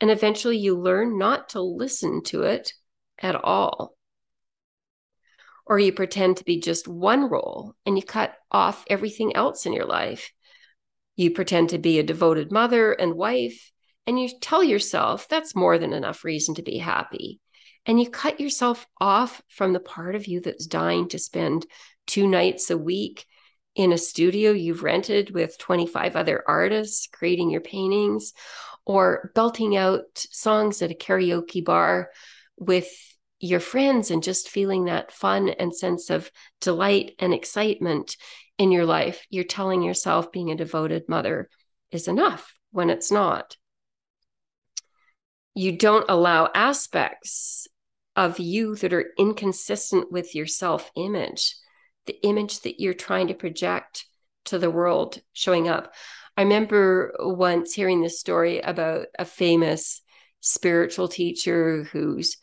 And 0.00 0.10
eventually 0.10 0.58
you 0.58 0.78
learn 0.78 1.18
not 1.18 1.50
to 1.50 1.60
listen 1.60 2.22
to 2.24 2.42
it 2.42 2.72
at 3.20 3.34
all. 3.34 3.96
Or 5.66 5.78
you 5.78 5.92
pretend 5.92 6.38
to 6.38 6.44
be 6.44 6.60
just 6.60 6.88
one 6.88 7.28
role 7.28 7.74
and 7.84 7.96
you 7.96 8.02
cut 8.02 8.34
off 8.50 8.84
everything 8.88 9.36
else 9.36 9.66
in 9.66 9.72
your 9.72 9.86
life. 9.86 10.32
You 11.16 11.32
pretend 11.32 11.70
to 11.70 11.78
be 11.78 11.98
a 11.98 12.04
devoted 12.04 12.52
mother 12.52 12.92
and 12.92 13.14
wife, 13.14 13.72
and 14.06 14.20
you 14.20 14.28
tell 14.40 14.62
yourself 14.62 15.28
that's 15.28 15.56
more 15.56 15.78
than 15.78 15.92
enough 15.92 16.24
reason 16.24 16.54
to 16.54 16.62
be 16.62 16.78
happy 16.78 17.40
and 17.88 17.98
you 17.98 18.08
cut 18.08 18.38
yourself 18.38 18.86
off 19.00 19.42
from 19.48 19.72
the 19.72 19.80
part 19.80 20.14
of 20.14 20.26
you 20.26 20.40
that's 20.40 20.66
dying 20.66 21.08
to 21.08 21.18
spend 21.18 21.66
two 22.06 22.28
nights 22.28 22.70
a 22.70 22.76
week 22.76 23.24
in 23.74 23.92
a 23.92 23.98
studio 23.98 24.52
you've 24.52 24.82
rented 24.82 25.30
with 25.30 25.58
25 25.58 26.14
other 26.14 26.44
artists 26.46 27.08
creating 27.10 27.50
your 27.50 27.62
paintings 27.62 28.34
or 28.88 29.30
belting 29.34 29.76
out 29.76 30.06
songs 30.14 30.80
at 30.80 30.90
a 30.90 30.94
karaoke 30.94 31.62
bar 31.62 32.10
with 32.56 32.88
your 33.38 33.60
friends 33.60 34.10
and 34.10 34.22
just 34.22 34.48
feeling 34.48 34.86
that 34.86 35.12
fun 35.12 35.50
and 35.50 35.76
sense 35.76 36.10
of 36.10 36.32
delight 36.60 37.14
and 37.20 37.32
excitement 37.32 38.16
in 38.56 38.72
your 38.72 38.86
life, 38.86 39.26
you're 39.28 39.44
telling 39.44 39.82
yourself 39.82 40.32
being 40.32 40.50
a 40.50 40.56
devoted 40.56 41.06
mother 41.06 41.50
is 41.92 42.08
enough 42.08 42.54
when 42.72 42.88
it's 42.88 43.12
not. 43.12 43.56
You 45.54 45.76
don't 45.76 46.08
allow 46.08 46.48
aspects 46.54 47.68
of 48.16 48.40
you 48.40 48.74
that 48.76 48.94
are 48.94 49.12
inconsistent 49.18 50.10
with 50.10 50.34
your 50.34 50.46
self 50.46 50.90
image, 50.96 51.54
the 52.06 52.18
image 52.22 52.60
that 52.60 52.80
you're 52.80 52.94
trying 52.94 53.28
to 53.28 53.34
project 53.34 54.06
to 54.46 54.58
the 54.58 54.70
world 54.70 55.20
showing 55.34 55.68
up. 55.68 55.92
I 56.38 56.42
remember 56.42 57.16
once 57.18 57.74
hearing 57.74 58.00
this 58.00 58.20
story 58.20 58.60
about 58.60 59.06
a 59.18 59.24
famous 59.24 60.00
spiritual 60.38 61.08
teacher 61.08 61.82
who's 61.90 62.36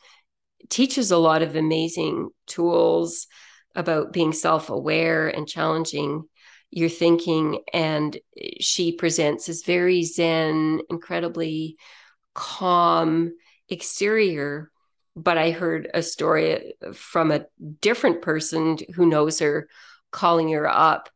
teaches 0.68 1.12
a 1.12 1.18
lot 1.18 1.42
of 1.42 1.56
amazing 1.56 2.32
tools 2.46 3.28
about 3.74 4.12
being 4.12 4.34
self-aware 4.34 5.30
and 5.30 5.48
challenging 5.48 6.25
your 6.72 6.90
thinking 6.90 7.60
and 7.74 8.18
she 8.60 8.92
presents 8.92 9.46
this 9.46 9.64
very 9.64 10.04
zen 10.04 10.82
incredibly 10.90 11.78
calm 12.34 13.32
exterior. 13.70 14.72
But 15.16 15.38
I 15.38 15.52
heard 15.52 15.90
a 15.94 16.02
story 16.02 16.74
from 16.94 17.32
a 17.32 17.46
different 17.80 18.22
person 18.22 18.78
who 18.94 19.06
knows 19.06 19.40
her 19.40 19.70
calling 20.12 20.52
her 20.52 20.68
up 20.68 21.10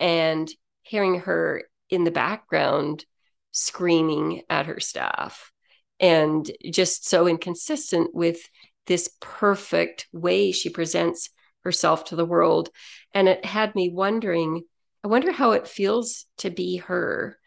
and 0.00 0.50
hearing 0.82 1.20
her 1.20 1.62
in 1.90 2.04
the 2.04 2.10
background 2.10 3.04
screaming 3.52 4.42
at 4.50 4.66
her 4.66 4.80
staff 4.80 5.52
and 6.00 6.50
just 6.72 7.08
so 7.08 7.26
inconsistent 7.26 8.14
with 8.14 8.38
this 8.86 9.08
perfect 9.20 10.06
way 10.12 10.52
she 10.52 10.68
presents 10.68 11.30
herself 11.62 12.04
to 12.06 12.16
the 12.16 12.26
world. 12.26 12.68
And 13.14 13.28
it 13.28 13.44
had 13.44 13.74
me 13.74 13.88
wondering, 13.88 14.64
I 15.02 15.08
wonder 15.08 15.32
how 15.32 15.52
it 15.52 15.68
feels 15.68 16.26
to 16.38 16.50
be 16.50 16.78
her, 16.78 17.38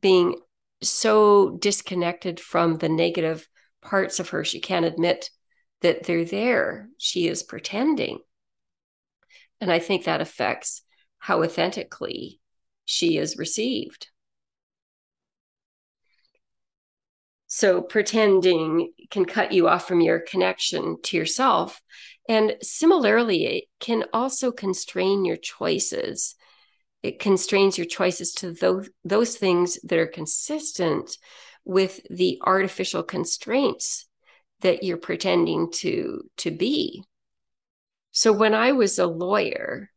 being 0.00 0.36
so 0.82 1.50
disconnected 1.58 2.40
from 2.40 2.78
the 2.78 2.88
negative 2.88 3.46
parts 3.82 4.18
of 4.18 4.30
her 4.30 4.44
she 4.44 4.60
can't 4.60 4.86
admit 4.86 5.30
that 5.82 6.04
they're 6.04 6.24
there. 6.24 6.88
She 6.98 7.28
is 7.28 7.42
pretending. 7.42 8.20
And 9.60 9.70
I 9.70 9.78
think 9.78 10.04
that 10.04 10.20
affects 10.20 10.82
how 11.18 11.42
authentically 11.42 12.39
she 12.90 13.16
is 13.16 13.36
received. 13.36 14.08
So, 17.46 17.82
pretending 17.82 18.92
can 19.10 19.24
cut 19.24 19.52
you 19.52 19.68
off 19.68 19.88
from 19.88 20.00
your 20.00 20.20
connection 20.20 20.98
to 21.02 21.16
yourself. 21.16 21.80
And 22.28 22.56
similarly, 22.62 23.44
it 23.46 23.64
can 23.80 24.04
also 24.12 24.52
constrain 24.52 25.24
your 25.24 25.36
choices. 25.36 26.36
It 27.02 27.18
constrains 27.18 27.76
your 27.76 27.86
choices 27.86 28.32
to 28.34 28.52
those, 28.52 28.88
those 29.04 29.36
things 29.36 29.80
that 29.82 29.98
are 29.98 30.06
consistent 30.06 31.16
with 31.64 32.00
the 32.08 32.40
artificial 32.44 33.02
constraints 33.02 34.06
that 34.60 34.82
you're 34.82 34.96
pretending 34.96 35.70
to 35.70 36.22
to 36.36 36.50
be 36.50 37.04
so 38.10 38.32
when 38.32 38.54
i 38.54 38.72
was 38.72 38.98
a 38.98 39.06
lawyer 39.06 39.90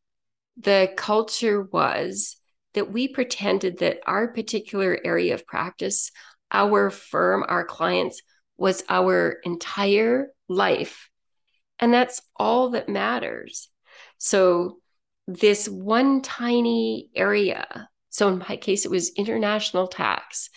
the 0.58 0.92
culture 0.96 1.62
was 1.62 2.38
that 2.74 2.92
we 2.92 3.08
pretended 3.08 3.80
that 3.80 4.00
our 4.06 4.28
particular 4.28 4.98
area 5.04 5.34
of 5.34 5.46
practice, 5.46 6.12
our 6.52 6.90
firm, 6.90 7.44
our 7.48 7.66
clients, 7.66 8.22
was 8.58 8.84
our 8.90 9.38
entire 9.44 10.30
life. 10.48 11.10
And 11.80 11.94
that's 11.94 12.22
all 12.36 12.72
that 12.72 12.90
matters. 12.90 13.70
So, 14.18 14.78
this 15.28 15.70
one 15.70 16.22
tiny 16.22 17.10
area, 17.16 17.90
so 18.10 18.28
in 18.28 18.40
my 18.40 18.58
case, 18.58 18.84
it 18.84 18.92
was 18.92 19.14
international 19.16 19.88
tax, 19.88 20.50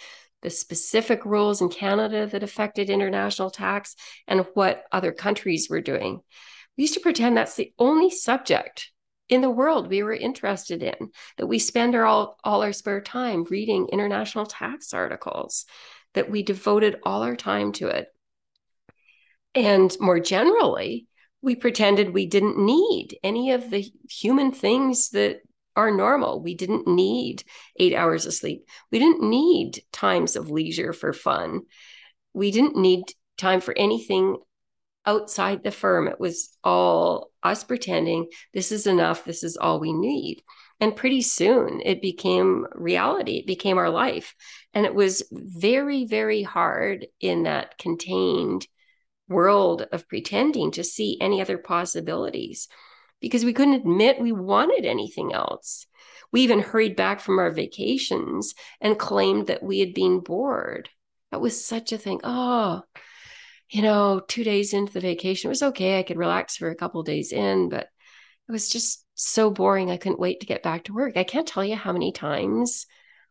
the 0.42 0.50
specific 0.50 1.24
rules 1.24 1.60
in 1.60 1.68
Canada 1.68 2.26
that 2.26 2.42
affected 2.42 2.90
international 2.90 3.50
tax, 3.50 3.94
and 4.26 4.44
what 4.54 4.84
other 4.90 5.12
countries 5.12 5.68
were 5.70 5.80
doing. 5.80 6.20
We 6.76 6.82
used 6.82 6.94
to 6.94 7.00
pretend 7.00 7.36
that's 7.36 7.54
the 7.54 7.72
only 7.78 8.10
subject 8.10 8.90
in 9.28 9.40
the 9.40 9.50
world 9.50 9.88
we 9.88 10.02
were 10.02 10.14
interested 10.14 10.82
in, 10.82 11.10
that 11.36 11.46
we 11.46 11.58
spend 11.58 11.94
our, 11.94 12.04
all, 12.04 12.38
all 12.44 12.62
our 12.62 12.72
spare 12.72 13.00
time 13.00 13.44
reading 13.44 13.88
international 13.90 14.46
tax 14.46 14.94
articles, 14.94 15.64
that 16.14 16.30
we 16.30 16.42
devoted 16.42 16.96
all 17.02 17.22
our 17.22 17.36
time 17.36 17.72
to 17.72 17.88
it. 17.88 18.08
And 19.54 19.94
more 20.00 20.20
generally, 20.20 21.06
we 21.42 21.56
pretended 21.56 22.12
we 22.12 22.26
didn't 22.26 22.58
need 22.58 23.18
any 23.22 23.52
of 23.52 23.70
the 23.70 23.84
human 24.08 24.52
things 24.52 25.10
that 25.10 25.40
are 25.76 25.90
normal. 25.90 26.40
We 26.40 26.54
didn't 26.54 26.86
need 26.86 27.44
eight 27.78 27.94
hours 27.94 28.26
of 28.26 28.34
sleep. 28.34 28.66
We 28.90 28.98
didn't 28.98 29.22
need 29.22 29.82
times 29.92 30.36
of 30.36 30.50
leisure 30.50 30.92
for 30.92 31.12
fun. 31.12 31.62
We 32.32 32.50
didn't 32.50 32.76
need 32.76 33.04
time 33.36 33.60
for 33.60 33.76
anything 33.76 34.38
outside 35.06 35.62
the 35.62 35.70
firm. 35.70 36.08
It 36.08 36.20
was 36.20 36.56
all 36.64 37.30
us 37.42 37.64
pretending 37.64 38.28
this 38.52 38.72
is 38.72 38.86
enough, 38.86 39.24
this 39.24 39.44
is 39.44 39.56
all 39.56 39.80
we 39.80 39.92
need. 39.92 40.42
And 40.80 40.94
pretty 40.94 41.22
soon 41.22 41.80
it 41.84 42.02
became 42.02 42.66
reality, 42.74 43.38
it 43.38 43.46
became 43.46 43.78
our 43.78 43.90
life. 43.90 44.34
And 44.74 44.84
it 44.84 44.94
was 44.94 45.22
very, 45.32 46.04
very 46.04 46.42
hard 46.42 47.06
in 47.20 47.44
that 47.44 47.78
contained 47.78 48.66
world 49.28 49.86
of 49.92 50.08
pretending 50.08 50.70
to 50.72 50.84
see 50.84 51.18
any 51.20 51.40
other 51.40 51.58
possibilities 51.58 52.68
because 53.20 53.44
we 53.44 53.52
couldn't 53.52 53.74
admit 53.74 54.20
we 54.20 54.32
wanted 54.32 54.84
anything 54.84 55.32
else. 55.32 55.86
We 56.32 56.42
even 56.42 56.60
hurried 56.60 56.96
back 56.96 57.20
from 57.20 57.38
our 57.38 57.50
vacations 57.50 58.54
and 58.80 58.98
claimed 58.98 59.46
that 59.46 59.62
we 59.62 59.80
had 59.80 59.94
been 59.94 60.20
bored. 60.20 60.90
That 61.30 61.40
was 61.40 61.64
such 61.64 61.92
a 61.92 61.98
thing. 61.98 62.20
Oh, 62.22 62.82
you 63.70 63.82
know, 63.82 64.20
two 64.26 64.44
days 64.44 64.72
into 64.72 64.92
the 64.92 65.00
vacation, 65.00 65.48
it 65.48 65.50
was 65.50 65.62
okay. 65.62 65.98
I 65.98 66.02
could 66.02 66.16
relax 66.18 66.56
for 66.56 66.70
a 66.70 66.76
couple 66.76 67.02
days 67.02 67.32
in, 67.32 67.68
but 67.68 67.88
it 68.48 68.52
was 68.52 68.68
just 68.68 69.04
so 69.14 69.50
boring. 69.50 69.90
I 69.90 69.96
couldn't 69.96 70.20
wait 70.20 70.40
to 70.40 70.46
get 70.46 70.62
back 70.62 70.84
to 70.84 70.94
work. 70.94 71.16
I 71.16 71.24
can't 71.24 71.48
tell 71.48 71.64
you 71.64 71.74
how 71.74 71.92
many 71.92 72.12
times 72.12 72.86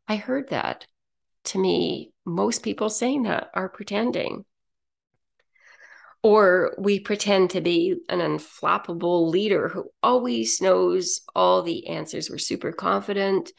I 0.07 0.17
heard 0.17 0.49
that. 0.49 0.85
To 1.45 1.59
me, 1.59 2.11
most 2.25 2.63
people 2.63 2.89
saying 2.89 3.23
that 3.23 3.49
are 3.53 3.69
pretending. 3.69 4.45
Or 6.23 6.73
we 6.79 6.99
pretend 6.99 7.51
to 7.51 7.61
be 7.61 7.97
an 8.09 8.19
unflappable 8.19 9.29
leader 9.29 9.69
who 9.69 9.91
always 10.01 10.59
knows 10.59 11.21
all 11.35 11.61
the 11.61 11.87
answers. 11.87 12.31
We're 12.31 12.39
super 12.39 12.71
confident. 12.71 13.51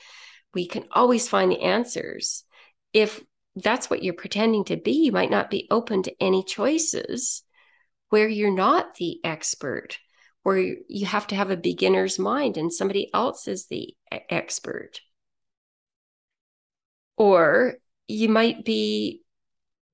We 0.53 0.67
can 0.67 0.85
always 0.91 1.29
find 1.29 1.53
the 1.53 1.63
answers. 1.63 2.43
If 2.93 3.23
that's 3.57 3.89
what 3.89 4.03
you're 4.03 4.15
pretending 4.15 4.65
to 4.67 4.77
be. 4.77 4.93
You 4.93 5.13
might 5.13 5.31
not 5.31 5.51
be 5.51 5.67
open 5.71 6.03
to 6.05 6.23
any 6.23 6.45
choices 6.45 7.43
where 8.11 8.29
you're 8.29 8.55
not 8.55 8.95
the 8.97 9.19
expert, 9.25 9.99
where 10.43 10.77
you 10.89 11.07
have 11.07 11.27
to 11.29 11.35
have 11.35 11.51
a 11.51 11.57
beginner's 11.57 12.19
mind 12.19 12.57
and 12.57 12.73
somebody 12.73 13.11
else 13.13 13.49
is 13.49 13.67
the 13.67 13.95
expert. 14.31 15.01
Or 17.17 17.77
you 18.07 18.29
might 18.29 18.65
be 18.65 19.23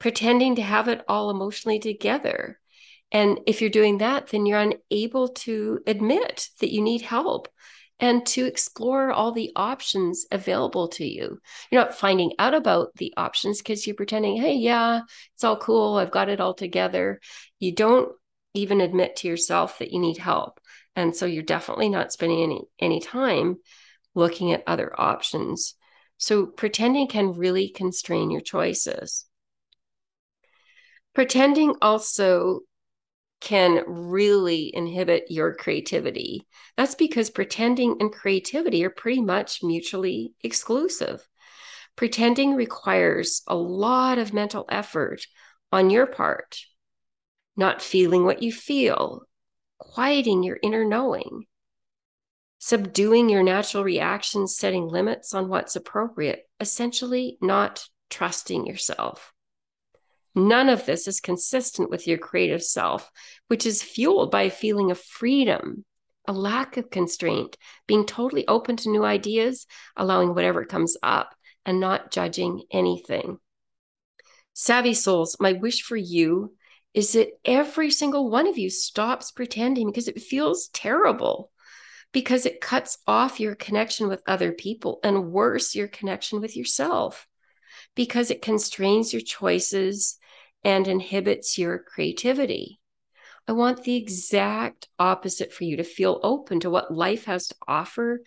pretending 0.01 0.57
to 0.57 0.63
have 0.63 0.89
it 0.89 1.05
all 1.07 1.31
emotionally 1.31 1.79
together. 1.79 2.59
And 3.13 3.39
if 3.47 3.61
you're 3.61 3.71
doing 3.71 3.99
that, 3.99 4.29
then 4.29 4.45
you're 4.45 4.59
unable 4.91 5.29
to 5.29 5.79
admit 5.87 6.49
that 6.61 6.73
you 6.73 6.81
need 6.81 7.03
help 7.03 7.49
and 8.03 8.27
to 8.27 8.45
explore 8.45 9.13
all 9.13 9.31
the 9.31 9.53
options 9.55 10.27
available 10.33 10.89
to 10.89 11.07
you. 11.07 11.41
You're 11.71 11.83
not 11.83 11.95
finding 11.95 12.33
out 12.37 12.53
about 12.53 12.89
the 12.97 13.15
options 13.17 13.59
because 13.59 13.87
you're 13.87 13.95
pretending, 13.95 14.37
hey, 14.37 14.57
yeah, 14.57 15.03
it's 15.35 15.45
all 15.45 15.57
cool. 15.57 15.95
I've 15.95 16.11
got 16.11 16.29
it 16.29 16.41
all 16.41 16.53
together. 16.53 17.21
You 17.61 17.73
don't 17.73 18.13
even 18.55 18.81
admit 18.81 19.17
to 19.17 19.29
yourself 19.29 19.79
that 19.79 19.93
you 19.93 20.01
need 20.01 20.19
help. 20.19 20.59
And 20.97 21.15
so 21.15 21.27
you're 21.27 21.45
definitely 21.45 21.89
not 21.89 22.13
spending 22.13 22.43
any 22.43 22.61
any 22.81 23.01
time 23.01 23.59
looking 24.17 24.51
at 24.51 24.65
other 24.67 24.93
options. 25.01 25.75
So 26.19 26.47
pretending 26.47 27.07
can 27.07 27.33
really 27.33 27.69
constrain 27.69 28.33
your 28.33 28.41
choices. 28.41 29.27
Pretending 31.15 31.77
also 31.81 32.61
can 33.43 33.83
really 33.87 34.71
inhibit 34.73 35.25
your 35.29 35.53
creativity. 35.53 36.47
That's 36.77 36.95
because 36.95 37.29
pretending 37.29 37.97
and 37.99 38.13
creativity 38.13 38.85
are 38.85 38.91
pretty 38.91 39.21
much 39.21 39.65
mutually 39.65 40.35
exclusive. 40.45 41.29
Pretending 41.97 42.55
requires 42.55 43.43
a 43.49 43.57
lot 43.57 44.19
of 44.19 44.33
mental 44.33 44.65
effort 44.69 45.27
on 45.73 45.91
your 45.91 46.07
part, 46.07 46.61
not 47.57 47.83
feeling 47.83 48.25
what 48.25 48.45
you 48.45 48.53
feel, 48.53 49.23
quieting 49.77 50.45
your 50.45 50.59
inner 50.63 50.85
knowing, 50.85 51.47
subduing 52.59 53.29
your 53.29 53.43
natural 53.43 53.83
reactions, 53.83 54.57
setting 54.57 54.87
limits 54.87 55.35
on 55.35 55.49
what's 55.49 55.75
appropriate, 55.75 56.49
essentially, 56.61 57.39
not 57.41 57.85
trusting 58.09 58.67
yourself. 58.67 59.32
None 60.35 60.69
of 60.69 60.87
this 60.87 61.07
is 61.07 61.21
consistent 61.21 61.91
with 61.91 62.07
your 62.07 62.19
creative 62.19 62.63
self, 62.63 63.11
which 63.49 63.67
is 63.67 63.83
fueled 63.83 64.31
by 64.31 64.43
a 64.43 64.51
feeling 64.51 64.91
of 64.91 64.99
freedom, 64.99 65.85
a 66.27 66.33
lack 66.33 66.77
of 66.77 66.91
constraint, 66.91 67.57
being 67.87 68.07
totally 68.07 68.47
open 68.49 68.77
to 68.77 68.91
new 68.91 69.05
ideas, 69.05 69.67
allowing 69.97 70.35
whatever 70.35 70.65
comes 70.65 70.97
up, 71.03 71.35
and 71.67 71.81
not 71.81 72.11
judging 72.11 72.63
anything. 72.71 73.39
Savvy 74.55 74.95
souls, 74.95 75.37
my 75.39 75.53
wish 75.53 75.83
for 75.83 75.97
you 75.97 76.55
is 76.95 77.13
that 77.13 77.39
every 77.45 77.91
single 77.91 78.31
one 78.31 78.47
of 78.47 78.59
you 78.59 78.69
stops 78.71 79.31
pretending 79.31 79.87
because 79.87 80.09
it 80.09 80.21
feels 80.21 80.69
terrible, 80.69 81.51
because 82.13 82.45
it 82.47 82.61
cuts 82.61 82.99
off 83.07 83.41
your 83.41 83.55
connection 83.55 84.09
with 84.09 84.23
other 84.27 84.53
people 84.53 85.01
and 85.03 85.33
worse, 85.33 85.75
your 85.75 85.89
connection 85.89 86.41
with 86.41 86.57
yourself, 86.57 87.27
because 87.95 88.31
it 88.31 88.43
constrains 88.43 89.13
your 89.13 89.23
choices 89.23 90.19
and 90.65 90.87
inhibits 90.87 91.59
your 91.59 91.79
creativity. 91.79 92.81
I 93.49 93.53
want 93.53 93.83
the 93.83 93.97
exact 93.97 94.89
opposite 94.99 95.53
for 95.53 95.65
you 95.65 95.77
to 95.79 95.85
feel 95.85 96.21
open 96.23 96.61
to 96.61 96.71
what 96.71 96.95
life 96.95 97.25
has 97.25 97.49
to 97.49 97.57
offer, 97.67 98.21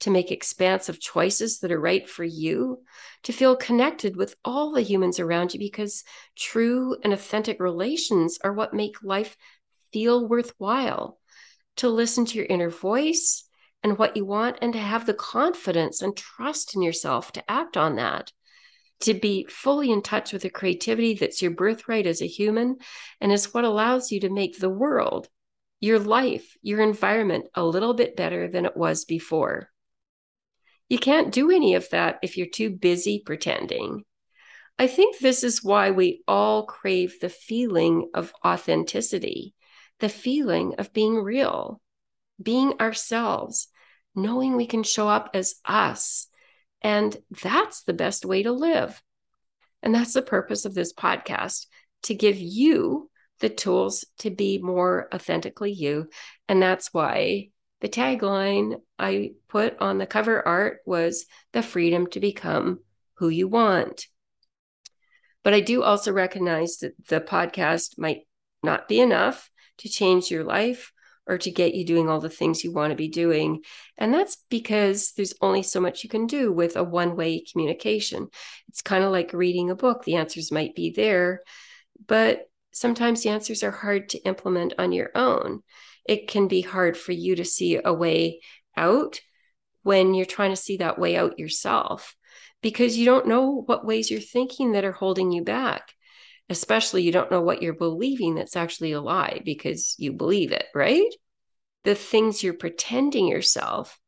to 0.00 0.10
make 0.10 0.30
expansive 0.30 1.00
choices 1.00 1.60
that 1.60 1.72
are 1.72 1.80
right 1.80 2.08
for 2.08 2.22
you, 2.24 2.82
to 3.22 3.32
feel 3.32 3.56
connected 3.56 4.14
with 4.14 4.36
all 4.44 4.72
the 4.72 4.82
humans 4.82 5.18
around 5.18 5.54
you 5.54 5.58
because 5.58 6.04
true 6.36 6.96
and 7.02 7.12
authentic 7.12 7.60
relations 7.60 8.38
are 8.44 8.52
what 8.52 8.74
make 8.74 9.02
life 9.02 9.36
feel 9.92 10.28
worthwhile, 10.28 11.18
to 11.76 11.88
listen 11.88 12.26
to 12.26 12.36
your 12.36 12.46
inner 12.46 12.70
voice 12.70 13.44
and 13.82 13.96
what 13.96 14.16
you 14.16 14.24
want, 14.24 14.58
and 14.60 14.74
to 14.74 14.78
have 14.78 15.06
the 15.06 15.14
confidence 15.14 16.02
and 16.02 16.16
trust 16.16 16.74
in 16.74 16.82
yourself 16.82 17.32
to 17.32 17.50
act 17.50 17.76
on 17.76 17.96
that 17.96 18.32
to 19.00 19.14
be 19.14 19.46
fully 19.48 19.90
in 19.90 20.02
touch 20.02 20.32
with 20.32 20.42
the 20.42 20.50
creativity 20.50 21.14
that's 21.14 21.40
your 21.40 21.52
birthright 21.52 22.06
as 22.06 22.20
a 22.20 22.26
human 22.26 22.76
and 23.20 23.30
is 23.30 23.54
what 23.54 23.64
allows 23.64 24.10
you 24.10 24.20
to 24.20 24.30
make 24.30 24.58
the 24.58 24.68
world, 24.68 25.28
your 25.80 25.98
life, 25.98 26.56
your 26.62 26.80
environment 26.80 27.46
a 27.54 27.64
little 27.64 27.94
bit 27.94 28.16
better 28.16 28.48
than 28.48 28.64
it 28.64 28.76
was 28.76 29.04
before. 29.04 29.70
You 30.88 30.98
can't 30.98 31.32
do 31.32 31.50
any 31.50 31.74
of 31.74 31.90
that 31.90 32.18
if 32.22 32.36
you're 32.36 32.46
too 32.46 32.70
busy 32.70 33.22
pretending. 33.24 34.04
I 34.78 34.86
think 34.86 35.18
this 35.18 35.42
is 35.42 35.62
why 35.62 35.90
we 35.90 36.22
all 36.26 36.64
crave 36.64 37.20
the 37.20 37.28
feeling 37.28 38.10
of 38.14 38.32
authenticity, 38.44 39.54
the 39.98 40.08
feeling 40.08 40.76
of 40.78 40.92
being 40.92 41.16
real, 41.16 41.80
being 42.40 42.74
ourselves, 42.80 43.68
knowing 44.14 44.56
we 44.56 44.66
can 44.66 44.84
show 44.84 45.08
up 45.08 45.30
as 45.34 45.56
us 45.64 46.27
and 46.82 47.16
that's 47.42 47.82
the 47.82 47.92
best 47.92 48.24
way 48.24 48.42
to 48.42 48.52
live. 48.52 49.02
And 49.82 49.94
that's 49.94 50.12
the 50.12 50.22
purpose 50.22 50.64
of 50.64 50.74
this 50.74 50.92
podcast 50.92 51.66
to 52.04 52.14
give 52.14 52.36
you 52.36 53.10
the 53.40 53.48
tools 53.48 54.04
to 54.18 54.30
be 54.30 54.58
more 54.58 55.08
authentically 55.14 55.72
you. 55.72 56.08
And 56.48 56.60
that's 56.60 56.92
why 56.92 57.50
the 57.80 57.88
tagline 57.88 58.80
I 58.98 59.32
put 59.48 59.78
on 59.78 59.98
the 59.98 60.06
cover 60.06 60.46
art 60.46 60.78
was 60.84 61.26
the 61.52 61.62
freedom 61.62 62.08
to 62.08 62.20
become 62.20 62.80
who 63.14 63.28
you 63.28 63.46
want. 63.46 64.06
But 65.44 65.54
I 65.54 65.60
do 65.60 65.82
also 65.82 66.12
recognize 66.12 66.78
that 66.78 66.94
the 67.08 67.20
podcast 67.20 67.98
might 67.98 68.22
not 68.62 68.88
be 68.88 69.00
enough 69.00 69.50
to 69.78 69.88
change 69.88 70.30
your 70.30 70.44
life 70.44 70.92
or 71.28 71.38
to 71.38 71.50
get 71.50 71.74
you 71.74 71.84
doing 71.84 72.08
all 72.08 72.20
the 72.20 72.30
things 72.30 72.64
you 72.64 72.72
want 72.72 72.90
to 72.90 72.96
be 72.96 73.08
doing. 73.08 73.62
And 73.98 74.12
that's 74.12 74.36
because 74.48 75.12
there's 75.12 75.34
only 75.40 75.62
so 75.62 75.80
much 75.80 76.02
you 76.02 76.10
can 76.10 76.26
do 76.26 76.50
with 76.50 76.76
a 76.76 76.82
one 76.82 77.16
way 77.16 77.44
communication. 77.52 78.28
It's 78.68 78.82
kind 78.82 79.04
of 79.04 79.12
like 79.12 79.32
reading 79.32 79.70
a 79.70 79.76
book. 79.76 80.04
The 80.04 80.16
answers 80.16 80.50
might 80.50 80.74
be 80.74 80.90
there, 80.90 81.42
but 82.06 82.48
sometimes 82.72 83.22
the 83.22 83.30
answers 83.30 83.62
are 83.62 83.70
hard 83.70 84.08
to 84.10 84.18
implement 84.24 84.74
on 84.78 84.92
your 84.92 85.10
own. 85.14 85.62
It 86.06 86.28
can 86.28 86.48
be 86.48 86.62
hard 86.62 86.96
for 86.96 87.12
you 87.12 87.36
to 87.36 87.44
see 87.44 87.78
a 87.84 87.92
way 87.92 88.40
out 88.76 89.20
when 89.82 90.14
you're 90.14 90.26
trying 90.26 90.50
to 90.50 90.56
see 90.56 90.78
that 90.78 90.98
way 90.98 91.16
out 91.16 91.38
yourself 91.38 92.16
because 92.62 92.96
you 92.96 93.04
don't 93.04 93.28
know 93.28 93.62
what 93.66 93.84
ways 93.84 94.10
you're 94.10 94.20
thinking 94.20 94.72
that 94.72 94.84
are 94.84 94.92
holding 94.92 95.30
you 95.30 95.42
back 95.42 95.94
especially 96.48 97.02
you 97.02 97.12
don't 97.12 97.30
know 97.30 97.40
what 97.40 97.62
you're 97.62 97.74
believing 97.74 98.34
that's 98.34 98.56
actually 98.56 98.92
a 98.92 99.00
lie 99.00 99.40
because 99.44 99.94
you 99.98 100.12
believe 100.12 100.52
it, 100.52 100.66
right? 100.74 101.12
The 101.84 101.94
things 101.94 102.42
you're 102.42 102.54
pretending 102.54 103.28
yourself 103.28 103.98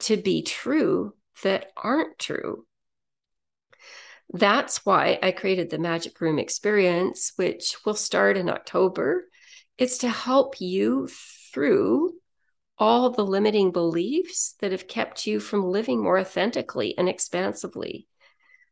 to 0.00 0.16
be 0.16 0.42
true 0.42 1.14
that 1.42 1.70
aren't 1.76 2.18
true. 2.18 2.66
That's 4.32 4.84
why 4.84 5.18
I 5.22 5.30
created 5.30 5.70
the 5.70 5.78
Magic 5.78 6.20
Room 6.20 6.38
experience, 6.38 7.32
which 7.36 7.76
will 7.84 7.94
start 7.94 8.36
in 8.36 8.48
October. 8.48 9.24
It's 9.78 9.98
to 9.98 10.08
help 10.08 10.60
you 10.60 11.08
through 11.52 12.14
all 12.78 13.10
the 13.10 13.24
limiting 13.24 13.70
beliefs 13.70 14.54
that 14.60 14.72
have 14.72 14.88
kept 14.88 15.26
you 15.26 15.40
from 15.40 15.64
living 15.64 16.02
more 16.02 16.18
authentically 16.18 16.96
and 16.98 17.08
expansively 17.08 18.06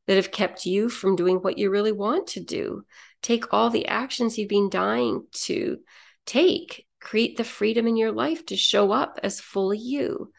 that 0.06 0.16
have 0.16 0.30
kept 0.30 0.66
you 0.66 0.88
from 0.88 1.16
doing 1.16 1.36
what 1.36 1.58
you 1.58 1.70
really 1.70 1.92
want 1.92 2.28
to 2.28 2.40
do. 2.40 2.84
Take 3.22 3.52
all 3.52 3.70
the 3.70 3.86
actions 3.86 4.36
you've 4.36 4.48
been 4.48 4.68
dying 4.68 5.26
to 5.32 5.78
take. 6.26 6.86
Create 7.00 7.36
the 7.36 7.44
freedom 7.44 7.86
in 7.86 7.96
your 7.96 8.12
life 8.12 8.46
to 8.46 8.56
show 8.56 8.92
up 8.92 9.20
as 9.22 9.40
fully 9.40 9.78
you, 9.78 10.32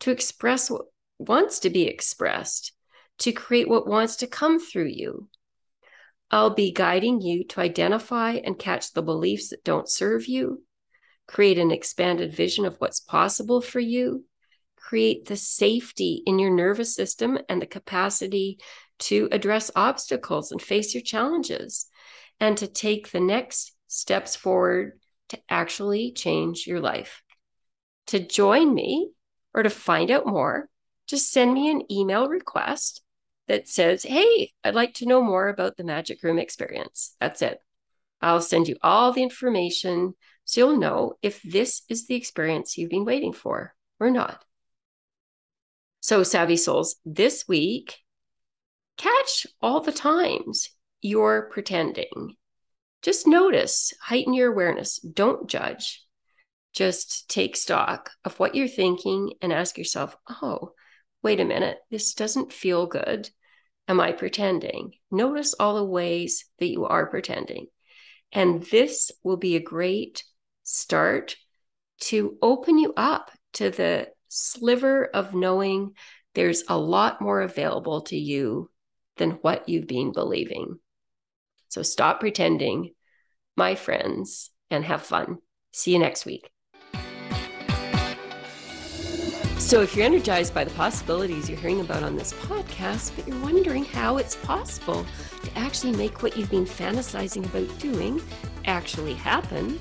to 0.00 0.10
express 0.10 0.70
what 0.70 0.86
wants 1.18 1.60
to 1.60 1.70
be 1.70 1.82
expressed, 1.82 2.72
to 3.18 3.32
create 3.32 3.68
what 3.68 3.86
wants 3.86 4.16
to 4.16 4.26
come 4.26 4.58
through 4.58 4.86
you. 4.86 5.28
I'll 6.30 6.54
be 6.54 6.72
guiding 6.72 7.20
you 7.20 7.44
to 7.48 7.60
identify 7.60 8.32
and 8.32 8.58
catch 8.58 8.92
the 8.92 9.02
beliefs 9.02 9.50
that 9.50 9.64
don't 9.64 9.88
serve 9.88 10.26
you, 10.26 10.62
create 11.26 11.58
an 11.58 11.70
expanded 11.70 12.34
vision 12.34 12.64
of 12.64 12.76
what's 12.78 13.00
possible 13.00 13.60
for 13.60 13.80
you, 13.80 14.24
create 14.76 15.26
the 15.26 15.36
safety 15.36 16.22
in 16.26 16.38
your 16.38 16.54
nervous 16.54 16.94
system 16.94 17.38
and 17.48 17.60
the 17.60 17.66
capacity 17.66 18.58
to 18.98 19.28
address 19.32 19.70
obstacles 19.76 20.52
and 20.52 20.60
face 20.60 20.94
your 20.94 21.02
challenges 21.02 21.86
and 22.40 22.56
to 22.58 22.66
take 22.66 23.10
the 23.10 23.20
next 23.20 23.72
steps 23.86 24.36
forward 24.36 24.98
to 25.30 25.38
actually 25.48 26.12
change 26.12 26.66
your 26.66 26.80
life. 26.80 27.22
To 28.08 28.18
join 28.18 28.74
me 28.74 29.10
or 29.54 29.62
to 29.62 29.70
find 29.70 30.10
out 30.10 30.26
more, 30.26 30.68
just 31.06 31.30
send 31.30 31.52
me 31.54 31.70
an 31.70 31.90
email 31.90 32.28
request 32.28 33.02
that 33.46 33.68
says, 33.68 34.02
Hey, 34.02 34.52
I'd 34.62 34.74
like 34.74 34.94
to 34.94 35.06
know 35.06 35.22
more 35.22 35.48
about 35.48 35.76
the 35.76 35.84
Magic 35.84 36.22
Room 36.22 36.38
experience. 36.38 37.16
That's 37.20 37.42
it. 37.42 37.58
I'll 38.20 38.40
send 38.40 38.68
you 38.68 38.76
all 38.82 39.12
the 39.12 39.22
information 39.22 40.14
so 40.44 40.60
you'll 40.60 40.78
know 40.78 41.14
if 41.22 41.42
this 41.42 41.82
is 41.88 42.06
the 42.06 42.14
experience 42.14 42.76
you've 42.76 42.90
been 42.90 43.04
waiting 43.04 43.32
for 43.32 43.74
or 44.00 44.10
not. 44.10 44.44
So, 46.00 46.22
Savvy 46.22 46.56
Souls, 46.56 46.96
this 47.04 47.46
week 47.46 47.98
catch 48.98 49.46
all 49.62 49.80
the 49.80 49.92
times 49.92 50.68
you're 51.00 51.48
pretending. 51.52 52.36
Just 53.02 53.26
notice, 53.26 53.94
heighten 54.02 54.34
your 54.34 54.52
awareness. 54.52 54.98
Don't 54.98 55.48
judge. 55.48 56.04
Just 56.72 57.30
take 57.30 57.56
stock 57.56 58.10
of 58.24 58.38
what 58.38 58.54
you're 58.54 58.68
thinking 58.68 59.32
and 59.40 59.52
ask 59.52 59.78
yourself, 59.78 60.16
oh, 60.28 60.72
wait 61.22 61.40
a 61.40 61.44
minute, 61.44 61.78
this 61.90 62.14
doesn't 62.14 62.52
feel 62.52 62.86
good. 62.86 63.30
Am 63.86 64.00
I 64.00 64.12
pretending? 64.12 64.92
Notice 65.10 65.54
all 65.54 65.76
the 65.76 65.84
ways 65.84 66.44
that 66.58 66.68
you 66.68 66.84
are 66.84 67.06
pretending. 67.06 67.68
And 68.32 68.62
this 68.64 69.10
will 69.22 69.38
be 69.38 69.56
a 69.56 69.60
great 69.60 70.24
start 70.64 71.36
to 72.00 72.36
open 72.42 72.78
you 72.78 72.92
up 72.96 73.30
to 73.54 73.70
the 73.70 74.08
sliver 74.28 75.04
of 75.06 75.34
knowing 75.34 75.94
there's 76.34 76.64
a 76.68 76.76
lot 76.76 77.22
more 77.22 77.40
available 77.40 78.02
to 78.02 78.16
you 78.16 78.70
than 79.18 79.32
what 79.42 79.68
you've 79.68 79.86
been 79.86 80.12
believing. 80.12 80.78
So 81.68 81.82
stop 81.82 82.20
pretending, 82.20 82.94
my 83.56 83.74
friends, 83.74 84.50
and 84.70 84.84
have 84.84 85.02
fun. 85.02 85.38
See 85.72 85.92
you 85.92 85.98
next 85.98 86.24
week. 86.24 86.50
So, 89.58 89.82
if 89.82 89.94
you're 89.94 90.06
energized 90.06 90.54
by 90.54 90.64
the 90.64 90.70
possibilities 90.70 91.50
you're 91.50 91.58
hearing 91.58 91.80
about 91.80 92.02
on 92.02 92.16
this 92.16 92.32
podcast, 92.32 93.14
but 93.14 93.28
you're 93.28 93.42
wondering 93.42 93.84
how 93.84 94.16
it's 94.16 94.36
possible 94.36 95.04
to 95.42 95.58
actually 95.58 95.92
make 95.92 96.22
what 96.22 96.36
you've 96.36 96.50
been 96.50 96.64
fantasizing 96.64 97.44
about 97.44 97.78
doing 97.78 98.22
actually 98.64 99.14
happen, 99.14 99.78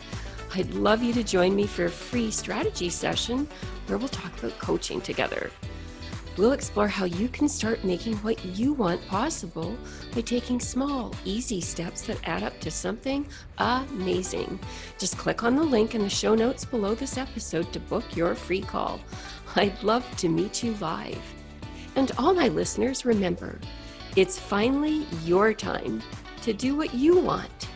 I'd 0.55 0.73
love 0.73 1.03
you 1.03 1.13
to 1.13 1.23
join 1.23 1.55
me 1.55 1.67
for 1.67 1.85
a 1.85 1.89
free 1.89 2.31
strategy 2.31 2.89
session 2.89 3.47
where 3.85 3.97
we'll 3.97 4.09
talk 4.09 4.37
about 4.39 4.57
coaching 4.59 4.99
together. 4.99 5.51
We'll 6.37 6.51
explore 6.51 6.87
how 6.87 7.05
you 7.05 7.29
can 7.29 7.49
start 7.49 7.83
making 7.83 8.17
what 8.17 8.43
you 8.45 8.73
want 8.73 9.05
possible 9.07 9.75
by 10.13 10.21
taking 10.21 10.59
small, 10.59 11.15
easy 11.25 11.59
steps 11.61 12.03
that 12.03 12.19
add 12.27 12.43
up 12.43 12.59
to 12.59 12.69
something 12.69 13.27
amazing. 13.57 14.59
Just 14.99 15.17
click 15.17 15.43
on 15.43 15.55
the 15.55 15.63
link 15.63 15.95
in 15.95 16.03
the 16.03 16.09
show 16.09 16.35
notes 16.35 16.63
below 16.63 16.93
this 16.93 17.17
episode 17.17 17.73
to 17.73 17.79
book 17.79 18.15
your 18.15 18.35
free 18.35 18.61
call. 18.61 18.99
I'd 19.55 19.81
love 19.81 20.05
to 20.17 20.29
meet 20.29 20.61
you 20.61 20.75
live. 20.75 21.21
And 21.95 22.11
all 22.19 22.35
my 22.35 22.49
listeners, 22.49 23.03
remember, 23.03 23.59
it's 24.15 24.37
finally 24.37 25.07
your 25.25 25.53
time 25.53 26.03
to 26.43 26.53
do 26.53 26.75
what 26.75 26.93
you 26.93 27.17
want 27.19 27.67